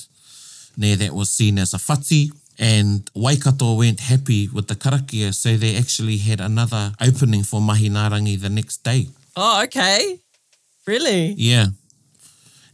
there 0.76 0.96
that 0.96 1.12
was 1.14 1.30
seen 1.30 1.58
as 1.58 1.74
a 1.74 1.78
fati. 1.78 2.30
And 2.58 3.08
Waikato 3.14 3.74
weren't 3.76 4.00
happy 4.00 4.48
with 4.48 4.68
the 4.68 4.74
karakia, 4.76 5.32
so 5.32 5.56
they 5.56 5.76
actually 5.76 6.18
had 6.18 6.40
another 6.40 6.92
opening 7.00 7.42
for 7.44 7.60
Mahinarangi 7.60 8.40
the 8.40 8.50
next 8.50 8.78
day. 8.84 9.08
Oh, 9.34 9.62
okay. 9.64 10.20
Really? 10.86 11.34
Yeah. 11.38 11.66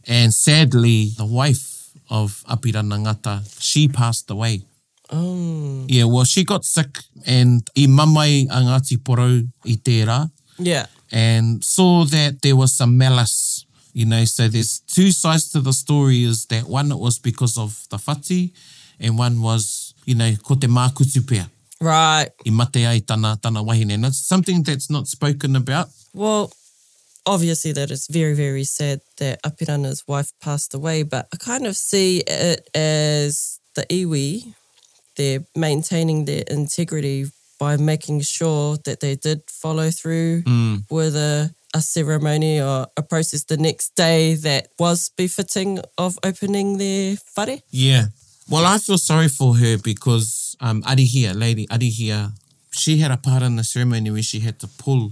And 0.05 0.33
sadly, 0.33 1.11
the 1.17 1.25
wife 1.25 1.89
of 2.09 2.43
Apiranangata, 2.49 3.43
she 3.61 3.87
passed 3.87 4.29
away. 4.29 4.63
Oh. 5.11 5.85
Yeah, 5.87 6.03
well, 6.03 6.25
she 6.25 6.43
got 6.43 6.65
sick 6.65 6.99
and 7.25 7.67
i 7.77 7.81
mamai 7.81 8.43
a 8.45 8.57
Ngāti 8.61 8.97
Porou 8.97 9.47
i 9.65 9.77
tērā, 9.77 10.29
Yeah. 10.59 10.87
And 11.11 11.63
saw 11.63 12.03
that 12.05 12.41
there 12.43 12.55
was 12.55 12.73
some 12.73 12.97
malice, 12.97 13.65
you 13.93 14.05
know. 14.05 14.25
So 14.25 14.47
there's 14.47 14.79
two 14.81 15.11
sides 15.11 15.49
to 15.51 15.61
the 15.61 15.71
story 15.73 16.23
is 16.23 16.45
that 16.47 16.65
one 16.67 16.91
it 16.91 16.97
was 16.99 17.17
because 17.17 17.57
of 17.57 17.87
the 17.89 17.97
fati 17.97 18.51
and 18.99 19.17
one 19.17 19.41
was, 19.41 19.93
you 20.05 20.15
know, 20.15 20.35
ko 20.43 20.55
te 20.55 20.67
mākutupea. 20.67 21.49
Right. 21.81 22.29
I 22.45 22.49
mate 22.49 22.75
ai 22.77 22.99
tana, 23.07 23.39
tana 23.41 23.63
wahine. 23.63 23.91
And 23.91 24.03
that's 24.03 24.19
something 24.27 24.61
that's 24.61 24.89
not 24.91 25.07
spoken 25.07 25.55
about. 25.55 25.87
Well, 26.13 26.51
obviously 27.25 27.71
that 27.71 27.89
is 27.89 28.07
very, 28.11 28.33
very 28.33 28.65
sad 28.65 28.99
that 29.17 29.41
Apirana's 29.43 30.03
wife 30.07 30.31
passed 30.41 30.73
away, 30.73 31.03
but 31.03 31.27
I 31.33 31.37
kind 31.37 31.65
of 31.65 31.77
see 31.77 32.19
it 32.27 32.69
as 32.75 33.59
the 33.75 33.83
iwi, 33.83 34.53
they're 35.15 35.45
maintaining 35.55 36.25
their 36.25 36.43
integrity 36.49 37.27
by 37.59 37.75
making 37.77 38.21
sure 38.21 38.77
that 38.85 39.01
they 39.01 39.15
did 39.15 39.41
follow 39.47 39.91
through 39.91 40.41
mm. 40.43 40.81
with 40.89 41.15
a, 41.15 41.53
a 41.75 41.81
ceremony 41.81 42.59
or 42.59 42.87
a 42.97 43.03
process 43.03 43.43
the 43.43 43.57
next 43.57 43.93
day 43.95 44.33
that 44.33 44.69
was 44.79 45.09
befitting 45.09 45.79
of 45.97 46.17
opening 46.23 46.77
their 46.77 47.17
whare. 47.35 47.57
Yeah. 47.69 48.05
Well, 48.49 48.65
I 48.65 48.79
feel 48.79 48.97
sorry 48.97 49.27
for 49.27 49.57
her 49.57 49.77
because 49.77 50.55
um, 50.61 50.81
Arihia, 50.83 51.35
Lady 51.35 51.67
Arihia, 51.67 52.31
she 52.71 52.97
had 52.97 53.11
a 53.11 53.17
part 53.17 53.43
in 53.43 53.57
the 53.57 53.63
ceremony 53.63 54.09
where 54.09 54.23
she 54.23 54.39
had 54.39 54.57
to 54.59 54.67
pull 54.67 55.11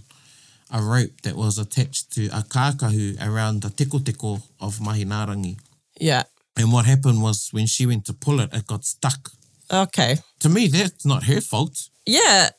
a 0.71 0.81
rope 0.81 1.21
that 1.23 1.35
was 1.35 1.57
attached 1.59 2.11
to 2.13 2.25
a 2.27 2.41
kākahu 2.41 3.15
around 3.25 3.61
the 3.61 3.69
tekoteko 3.69 4.41
of 4.59 4.77
Mahinarangi. 4.79 5.59
Yeah. 5.99 6.23
And 6.57 6.71
what 6.71 6.85
happened 6.85 7.21
was 7.21 7.49
when 7.51 7.67
she 7.67 7.85
went 7.85 8.05
to 8.05 8.13
pull 8.13 8.39
it, 8.39 8.49
it 8.51 8.65
got 8.65 8.83
stuck 8.83 9.31
okay. 9.71 10.17
To 10.41 10.49
me, 10.49 10.67
that's 10.67 11.05
not 11.05 11.23
her 11.23 11.41
fault. 11.41 11.89
Yeah. 12.05 12.49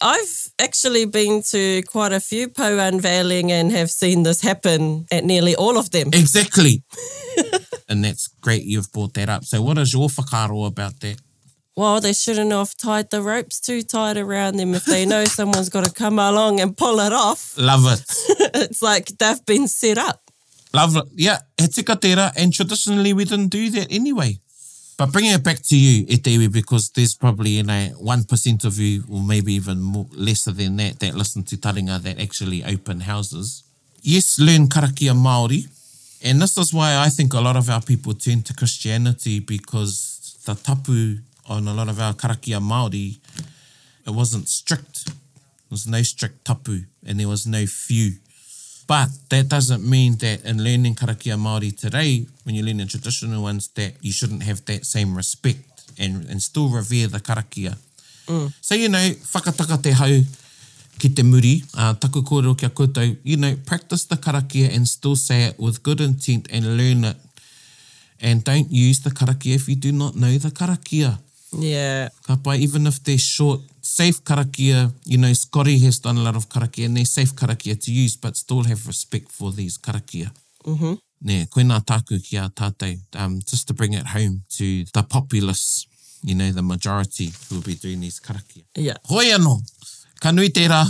I've 0.00 0.50
actually 0.60 1.06
been 1.06 1.42
to 1.52 1.82
quite 1.84 2.12
a 2.12 2.20
few 2.20 2.48
Po 2.50 2.78
unveiling 2.78 3.50
and 3.50 3.72
have 3.72 3.90
seen 3.90 4.24
this 4.24 4.42
happen 4.42 5.06
at 5.10 5.24
nearly 5.24 5.54
all 5.56 5.78
of 5.78 5.90
them. 5.90 6.08
Exactly. 6.12 6.82
and 7.88 8.04
that's 8.04 8.26
great 8.26 8.64
you've 8.64 8.92
brought 8.92 9.14
that 9.14 9.30
up. 9.30 9.44
So 9.44 9.62
what 9.62 9.78
is 9.78 9.94
your 9.94 10.08
whakaro 10.08 10.66
about 10.66 11.00
that? 11.00 11.16
Well, 11.76 12.00
they 12.02 12.12
shouldn't 12.12 12.52
have 12.52 12.76
tied 12.76 13.08
the 13.10 13.22
ropes 13.22 13.58
too 13.58 13.82
tight 13.82 14.18
around 14.18 14.56
them 14.58 14.74
if 14.74 14.84
they 14.84 15.06
know 15.06 15.24
someone's 15.24 15.68
got 15.70 15.84
to 15.84 15.92
come 15.92 16.18
along 16.18 16.60
and 16.60 16.76
pull 16.76 17.00
it 17.00 17.12
off. 17.14 17.54
Love 17.56 17.84
it. 17.90 18.04
it's 18.54 18.82
like 18.82 19.06
they've 19.18 19.44
been 19.46 19.66
set 19.66 19.96
up. 19.96 20.20
Love 20.74 20.96
it. 20.96 21.04
Yeah, 21.14 21.38
he 21.58 21.68
tika 21.68 21.96
tera, 21.96 22.32
and 22.36 22.52
traditionally 22.52 23.14
we 23.14 23.24
didn't 23.24 23.48
do 23.48 23.70
that 23.70 23.86
anyway. 23.90 24.40
But 24.98 25.12
bringing 25.12 25.32
it 25.34 25.42
back 25.44 25.60
to 25.64 25.76
you, 25.76 26.06
Etewi, 26.06 26.50
because 26.50 26.88
there's 26.90 27.14
probably 27.14 27.50
you 27.50 27.62
know 27.62 27.88
one 27.98 28.24
percent 28.24 28.64
of 28.64 28.78
you, 28.78 29.04
or 29.10 29.22
maybe 29.22 29.52
even 29.54 29.80
more, 29.80 30.06
lesser 30.14 30.52
than 30.52 30.76
that, 30.76 31.00
that 31.00 31.14
listen 31.14 31.42
to 31.44 31.56
Taringa 31.56 32.00
that 32.02 32.18
actually 32.18 32.64
open 32.64 33.00
houses. 33.00 33.62
Yes, 34.00 34.38
learn 34.38 34.68
Karakia 34.68 35.14
Maori, 35.14 35.64
and 36.24 36.40
this 36.40 36.56
is 36.56 36.72
why 36.72 36.98
I 36.98 37.08
think 37.10 37.34
a 37.34 37.40
lot 37.40 37.56
of 37.56 37.68
our 37.68 37.82
people 37.82 38.14
turn 38.14 38.40
to 38.44 38.54
Christianity 38.54 39.40
because 39.40 40.38
the 40.46 40.54
tapu 40.54 41.18
on 41.46 41.68
a 41.68 41.74
lot 41.74 41.90
of 41.90 42.00
our 42.00 42.14
Karakia 42.14 42.62
Maori, 42.62 43.16
it 44.06 44.10
wasn't 44.10 44.48
strict. 44.48 45.06
There 45.06 45.72
was 45.74 45.86
no 45.86 46.02
strict 46.02 46.46
tapu, 46.46 46.84
and 47.04 47.20
there 47.20 47.28
was 47.28 47.46
no 47.46 47.66
few. 47.66 48.12
But 48.86 49.10
that 49.30 49.48
doesn't 49.50 49.82
mean 49.84 50.16
that 50.18 50.46
in 50.46 50.62
learning 50.62 50.94
karakia 50.94 51.34
Māori 51.36 51.76
today, 51.76 52.24
when 52.44 52.54
you 52.54 52.62
learn 52.62 52.78
the 52.78 52.86
traditional 52.86 53.42
ones, 53.42 53.68
that 53.74 53.92
you 54.00 54.12
shouldn't 54.12 54.44
have 54.44 54.64
that 54.66 54.86
same 54.86 55.16
respect 55.16 55.90
and, 55.98 56.24
and 56.30 56.40
still 56.40 56.68
revere 56.68 57.08
the 57.08 57.18
karakia. 57.18 57.76
Mm. 58.26 58.52
So, 58.60 58.74
you 58.74 58.88
know, 58.88 58.98
whakataka 59.34 59.82
te 59.82 59.90
hau 59.90 60.20
ki 61.00 61.08
te 61.08 61.22
muri, 61.22 61.64
uh, 61.76 61.94
taku 61.94 62.22
kōrero 62.22 62.56
ki 62.56 62.66
a 62.66 62.70
koutou, 62.70 63.16
you 63.24 63.36
know, 63.36 63.56
practice 63.66 64.04
the 64.04 64.16
karakia 64.16 64.74
and 64.74 64.86
still 64.86 65.16
say 65.16 65.46
it 65.50 65.58
with 65.58 65.82
good 65.82 66.00
intent 66.00 66.46
and 66.52 66.76
learn 66.76 67.04
it. 67.04 67.16
And 68.20 68.44
don't 68.44 68.70
use 68.70 69.00
the 69.00 69.10
karakia 69.10 69.56
if 69.56 69.68
you 69.68 69.74
do 69.76 69.90
not 69.90 70.14
know 70.14 70.38
the 70.38 70.50
karakia. 70.50 71.18
Yeah. 71.54 72.10
Ka 72.26 72.36
pai, 72.36 72.60
even 72.62 72.86
if 72.86 73.02
they're 73.02 73.18
short, 73.18 73.60
safe 73.80 74.22
karakia, 74.24 74.90
you 75.04 75.18
know, 75.18 75.32
Scotty 75.32 75.78
has 75.80 75.98
done 75.98 76.16
a 76.18 76.22
lot 76.22 76.36
of 76.36 76.48
karakia, 76.48 76.86
and 76.86 76.96
they're 76.96 77.04
safe 77.04 77.32
karakia 77.34 77.80
to 77.84 77.92
use, 77.92 78.16
but 78.16 78.36
still 78.36 78.64
have 78.64 78.86
respect 78.86 79.30
for 79.30 79.52
these 79.52 79.78
karakia. 79.78 80.30
Mm-hmm. 80.64 80.94
Yeah, 81.22 81.44
koe 81.50 81.62
nā 81.62 81.78
tāku 81.86 82.18
ki 82.22 82.36
a 82.36 82.48
tātou, 82.50 82.98
um, 83.16 83.40
just 83.46 83.68
to 83.68 83.74
bring 83.74 83.92
it 83.94 84.06
home 84.06 84.42
to 84.58 84.84
the 84.92 85.02
populace, 85.02 85.86
you 86.22 86.34
know, 86.34 86.50
the 86.50 86.62
majority 86.62 87.30
who 87.48 87.56
will 87.56 87.62
be 87.62 87.74
doing 87.74 88.00
these 88.00 88.20
karakia. 88.20 88.64
Yeah. 88.76 88.96
Hoi 89.06 89.26
anō! 89.36 89.58
Ka 90.20 90.32
nui 90.32 90.48
tērā, 90.50 90.82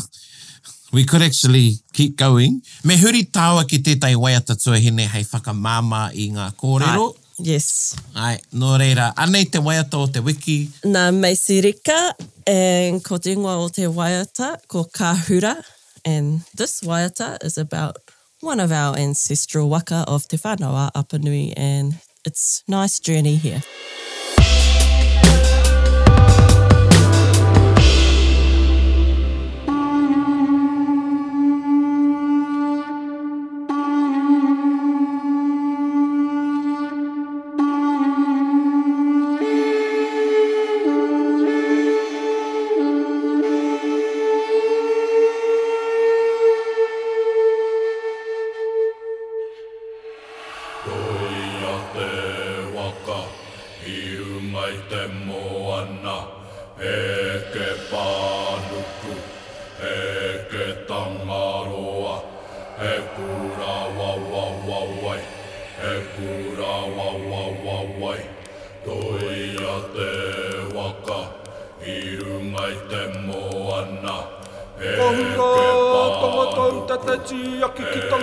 we 0.92 1.04
could 1.04 1.20
actually 1.22 1.72
keep 1.92 2.16
going. 2.16 2.62
Me 2.84 2.96
huri 2.96 3.28
tāua 3.28 3.68
ki 3.68 3.78
tētai 3.84 4.14
waiata 4.16 4.56
tuahine 4.58 5.06
hei 5.12 5.22
whakamāma 5.24 6.08
i 6.16 6.30
ngā 6.32 6.50
kōrero. 6.58 7.12
Right. 7.12 7.22
Yes. 7.38 7.94
Ai, 8.14 8.38
no 8.52 8.78
reira. 8.78 9.12
Anei 9.16 9.44
te 9.44 9.58
waiata 9.58 9.98
o 10.00 10.06
te 10.06 10.20
wiki? 10.20 10.66
Nā, 10.84 11.10
Meisi 11.12 11.62
Rika, 11.62 12.14
and 12.46 13.04
ko 13.04 13.18
te 13.18 13.34
ingoa 13.34 13.62
o 13.62 13.68
te 13.68 13.82
waiata, 13.82 14.56
ko 14.68 14.84
Kahura, 14.84 15.62
and 16.04 16.40
this 16.56 16.80
waiata 16.80 17.36
is 17.44 17.58
about 17.58 17.96
one 18.40 18.58
of 18.60 18.72
our 18.72 18.96
ancestral 18.96 19.68
waka 19.68 20.04
of 20.08 20.26
Te 20.28 20.36
Whanawa, 20.38 20.90
Apanui, 20.92 21.52
and 21.56 21.98
it's 22.24 22.62
nice 22.68 22.98
journey 23.00 23.36
here. 23.36 23.62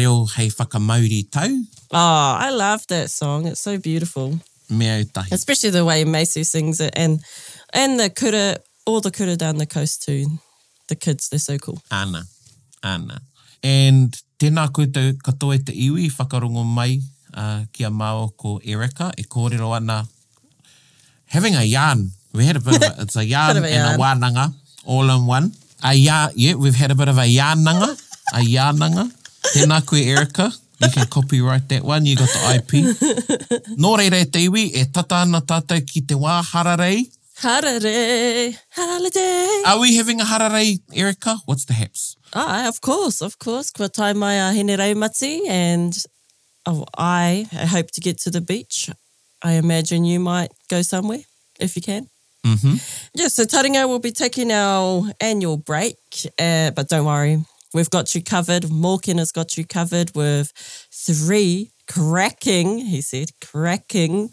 reo 0.00 0.12
hei 0.36 0.48
whakamauri 0.60 1.20
tau. 1.36 1.48
Oh, 1.90 2.34
I 2.46 2.48
love 2.62 2.86
that 2.92 3.10
song. 3.14 3.46
It's 3.50 3.60
so 3.68 3.72
beautiful. 3.88 4.30
Mea 4.80 4.94
utahi. 5.04 5.30
E 5.32 5.38
Especially 5.38 5.70
the 5.78 5.84
way 5.88 6.04
Mesu 6.16 6.44
sings 6.54 6.80
it 6.86 6.92
and 7.04 7.22
and 7.82 7.98
the 8.02 8.08
kura, 8.20 8.44
all 8.90 9.00
the 9.06 9.10
kura 9.18 9.36
down 9.42 9.58
the 9.64 9.68
coast 9.76 10.02
too. 10.06 10.22
The 10.92 10.96
kids, 11.06 11.28
they're 11.32 11.38
so 11.46 11.56
cool. 11.66 11.78
Ana, 12.00 12.22
ana. 12.92 13.20
And 13.74 14.14
tēnā 14.42 14.64
koutou 14.78 15.12
katoa 15.26 15.60
te 15.66 15.72
iwi, 15.88 16.08
whakarongo 16.18 16.64
mai 16.80 16.88
uh, 17.34 17.60
kia 17.74 17.90
māo 18.00 18.24
ko 18.44 18.56
Erika, 18.74 19.12
e 19.22 19.28
kōrero 19.36 19.70
ana. 19.80 20.00
Having 21.36 21.54
a 21.56 21.62
yarn, 21.76 22.10
we 22.32 22.44
had 22.46 22.56
a 22.56 22.60
bit 22.60 22.76
of 22.82 22.88
a, 22.98 23.02
it's 23.02 23.16
a 23.16 23.24
yarn 23.34 23.56
a 23.56 23.60
and 23.60 23.74
yarn. 23.76 23.94
a 23.96 24.04
wānanga, 24.04 24.52
all 24.84 25.08
in 25.16 25.26
one. 25.26 25.52
A 25.84 25.94
ya, 25.94 26.28
yeah, 26.34 26.54
we've 26.54 26.74
had 26.84 26.90
a 26.90 26.94
bit 27.02 27.08
of 27.16 27.18
a 27.18 27.26
yarnanga, 27.38 27.90
a 28.40 28.44
yarnanga. 28.56 29.10
Tēnā 29.48 29.80
koe, 29.86 29.96
e 30.02 30.08
Erica. 30.14 30.50
You 30.80 30.90
can 30.90 31.06
copyright 31.08 31.68
that 31.70 31.82
one. 31.84 32.06
You 32.06 32.16
got 32.16 32.28
the 32.28 32.54
IP. 32.56 33.68
Nō 33.80 33.96
reira 33.98 34.20
e 34.22 34.26
te 34.26 34.46
iwi, 34.48 34.70
e 34.74 34.84
tata 34.92 35.16
ana 35.26 35.40
tātou 35.42 35.80
ki 35.86 36.00
te 36.02 36.14
wā 36.14 36.38
hararei. 36.42 37.04
Hararei. 37.40 38.56
Holiday. 38.76 39.62
Are 39.66 39.78
we 39.80 39.96
having 39.96 40.20
a 40.20 40.24
hararei, 40.24 40.78
Erica? 40.94 41.36
What's 41.46 41.64
the 41.66 41.74
haps? 41.74 42.16
Ah, 42.34 42.66
of 42.68 42.80
course, 42.80 43.20
of 43.22 43.38
course. 43.38 43.70
Kua 43.70 43.88
tai 43.88 44.12
mai 44.14 44.34
a 44.36 44.52
hene 44.54 44.74
reumati 44.76 45.46
and 45.48 45.96
oh, 46.66 46.86
I 46.96 47.46
hope 47.52 47.90
to 47.92 48.00
get 48.00 48.18
to 48.22 48.30
the 48.30 48.40
beach. 48.40 48.88
I 49.42 49.52
imagine 49.52 50.04
you 50.04 50.20
might 50.20 50.50
go 50.70 50.80
somewhere 50.82 51.24
if 51.58 51.76
you 51.76 51.82
can. 51.82 52.08
Mm-hmm. 52.46 52.74
Yeah, 53.14 53.28
so 53.28 53.44
Taringa 53.44 53.86
will 53.86 53.98
be 53.98 54.12
taking 54.12 54.50
our 54.50 55.02
annual 55.20 55.58
break, 55.58 55.96
uh, 56.38 56.70
but 56.70 56.88
don't 56.88 57.04
worry, 57.04 57.38
we've 57.74 57.90
got 57.90 58.14
you 58.14 58.22
covered. 58.22 58.64
Morkin 58.64 59.18
has 59.18 59.32
got 59.32 59.56
you 59.56 59.64
covered 59.64 60.14
with 60.14 60.52
three 60.92 61.70
cracking, 61.88 62.78
he 62.78 63.00
said, 63.00 63.30
cracking 63.44 64.30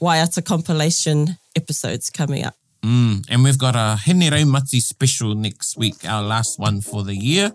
Waiata 0.00 0.44
compilation 0.44 1.36
episodes 1.56 2.10
coming 2.10 2.44
up. 2.44 2.54
Mm, 2.84 3.24
and 3.30 3.44
we've 3.44 3.58
got 3.58 3.76
a 3.76 3.96
Hene 3.96 4.28
Raumati 4.30 4.80
special 4.80 5.34
next 5.34 5.76
week, 5.76 6.04
our 6.04 6.22
last 6.22 6.58
one 6.58 6.80
for 6.80 7.04
the 7.04 7.14
year. 7.14 7.52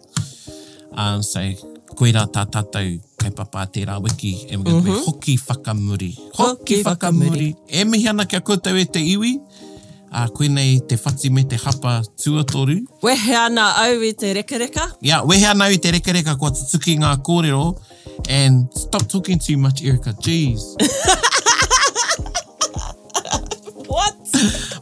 Um, 0.93 1.21
so, 1.21 1.39
koe 1.95 2.05
rā 2.15 2.23
tā 2.31 2.45
tātou, 2.49 2.97
kai 3.19 3.29
papa 3.31 3.67
te 3.71 3.85
rā 3.85 3.99
wiki, 4.01 4.47
e 4.47 4.55
mga 4.55 4.71
mm 4.73 4.83
-hmm. 4.85 5.05
hoki 5.05 5.35
whakamuri. 5.37 6.13
Hoki, 6.15 6.43
hoki 6.43 6.83
whakamuri. 6.83 7.51
whakamuri. 7.53 7.55
E 7.67 7.83
mihi 7.83 8.07
ana 8.07 8.25
kia 8.25 8.39
koutou 8.41 8.79
e 8.79 8.85
te 8.85 8.99
iwi, 9.03 9.33
a 10.11 10.27
koe 10.31 10.47
nei 10.47 10.79
te 10.87 10.95
whati 11.03 11.29
me 11.29 11.43
te 11.43 11.57
hapa 11.57 12.01
tuatoru. 12.23 12.75
Wehe 13.03 13.35
ana 13.35 13.73
au 13.83 14.01
i 14.01 14.13
te 14.13 14.33
rekereka. 14.33 14.81
Ia, 15.01 15.07
yeah, 15.09 15.21
wehe 15.27 15.45
ana 15.47 15.65
au 15.67 15.71
i 15.73 15.77
te 15.77 15.91
rekereka 15.91 16.35
kua 16.37 16.51
te 16.51 16.61
tuki 16.71 16.95
ngā 17.01 17.11
kōrero 17.27 17.75
and 18.29 18.67
stop 18.75 19.07
talking 19.09 19.39
too 19.39 19.57
much, 19.57 19.83
Erika. 19.83 20.13
Jeez. 20.13 20.63
What? 23.87 24.15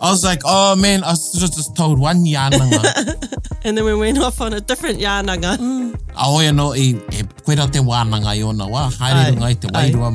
I 0.01 0.11
was 0.11 0.23
like, 0.23 0.41
oh 0.45 0.75
man, 0.75 1.03
I 1.03 1.11
was 1.11 1.31
just, 1.33 1.75
told 1.75 1.99
one 1.99 2.25
yānanga. 2.25 3.19
and 3.63 3.77
then 3.77 3.85
we 3.85 3.93
went 3.95 4.17
off 4.19 4.41
on 4.41 4.53
a 4.53 4.61
different 4.61 4.99
yānanga. 4.99 5.55
a 6.15 6.21
oia 6.35 6.53
no 6.55 6.73
i, 6.73 6.77
e, 7.13 7.21
e 7.21 7.45
koe 7.45 7.55
te 7.55 7.79
wānanga 7.79 8.27
i 8.35 8.41
ona 8.43 8.65
wā. 8.67 8.89
Haere 8.99 9.31
runga 9.31 9.49
i 9.51 9.53
te 9.53 9.67
wairua 9.73 10.11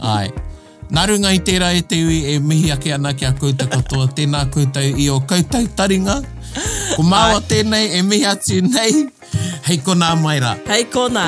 ai. 0.00 0.28
ai. 0.28 0.28
Naru 0.94 1.16
ngai 1.18 1.38
tērā 1.44 1.70
e 1.74 1.82
te 1.86 1.98
ui 2.04 2.18
e 2.34 2.38
mihi 2.42 2.70
ake 2.74 2.92
ana 2.94 3.10
ki 3.16 3.26
a 3.26 3.32
koutou 3.36 3.66
katoa. 3.70 4.06
Tēnā 4.16 4.44
koutou 4.54 4.84
i 4.94 5.08
o 5.10 5.18
koutou 5.26 5.66
taringa. 5.76 6.20
Ko 6.94 7.02
māua 7.06 7.40
tēnei 7.50 7.96
e 7.98 8.02
mihi 8.06 8.24
atu 8.30 8.60
nei. 8.66 9.06
Hei 9.66 9.78
kona 9.82 10.14
mai 10.20 10.38
rā. 10.44 10.54
Hei 10.70 10.84
kona. 10.84 11.26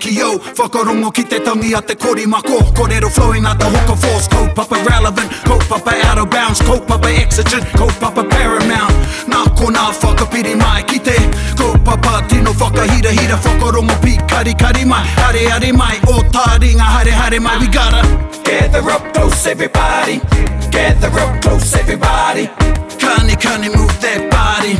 ki 0.00 0.12
yo 0.14 0.36
Whakarongo 0.54 1.08
ki 1.10 1.24
te 1.26 1.40
tangi 1.42 1.72
a 1.74 1.80
te 1.82 1.96
kori 1.98 2.22
mako 2.26 2.60
Korero 2.78 3.10
flowing 3.10 3.44
a 3.44 3.56
te 3.58 3.64
hoka 3.66 3.96
force 3.98 4.30
Kaupapa 4.30 4.78
relevant, 4.86 5.32
kaupapa 5.44 5.96
out 6.06 6.18
of 6.18 6.30
bounds 6.30 6.62
Kaupapa 6.62 7.10
exigent, 7.10 7.66
kaupapa 7.76 8.22
paramount 8.22 8.89
ko 9.60 9.68
nā 9.68 9.80
whakapiri 10.00 10.54
mai 10.56 10.82
ki 10.88 10.98
te 11.06 11.16
Ko 11.60 11.66
papa 11.84 12.12
tino 12.28 12.52
whakahira 12.60 13.10
hira 13.18 13.36
whakarongo 13.44 13.96
pi 14.02 14.14
kari 14.30 14.54
kari 14.62 14.84
mai 14.92 15.04
Hare 15.20 15.42
are 15.56 15.72
mai 15.82 15.96
o 16.14 16.22
tā 16.36 16.44
ringa 16.62 16.86
hare 16.96 17.12
hare 17.20 17.40
mai 17.46 17.58
we 17.60 17.68
gotta 17.76 18.00
Gather 18.48 18.82
up 18.96 19.04
close 19.14 19.46
everybody 19.52 20.16
Gather 20.76 21.12
up 21.24 21.32
close 21.42 21.74
everybody 21.82 22.46
Kani 23.02 23.36
kani 23.44 23.68
move 23.76 23.94
that 24.06 24.22
body 24.36 24.72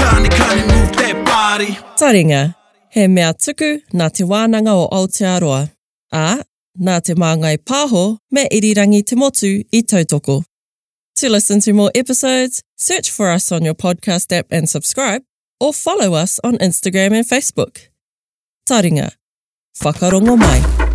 Kani 0.00 0.28
kani 0.38 0.64
move 0.74 0.90
that 1.00 1.16
body 1.30 1.70
Taringa, 2.02 2.42
he 2.90 3.06
mea 3.06 3.32
tuku 3.34 3.70
nā 3.94 4.10
te 4.10 4.24
wānanga 4.24 4.74
o 4.74 4.88
Aotearoa. 4.98 5.62
A, 6.12 6.26
nā 6.88 6.98
te 7.06 7.14
māngai 7.14 7.56
pāho 7.70 8.18
me 8.30 8.44
irirangi 8.58 9.00
te 9.12 9.16
motu 9.16 9.48
i 9.72 9.80
tautoko. 9.82 10.42
To 11.20 11.30
listen 11.30 11.60
to 11.60 11.72
more 11.72 11.90
episodes, 11.94 12.62
search 12.76 13.10
for 13.10 13.30
us 13.30 13.50
on 13.50 13.62
your 13.64 13.74
podcast 13.74 14.32
app 14.38 14.48
and 14.50 14.68
subscribe, 14.68 15.22
or 15.58 15.72
follow 15.72 16.12
us 16.12 16.38
on 16.44 16.56
Instagram 16.58 17.12
and 17.12 17.26
Facebook. 17.26 17.88
Taringa. 18.68 19.14
Whakarongo 19.82 20.36
mai. 20.38 20.85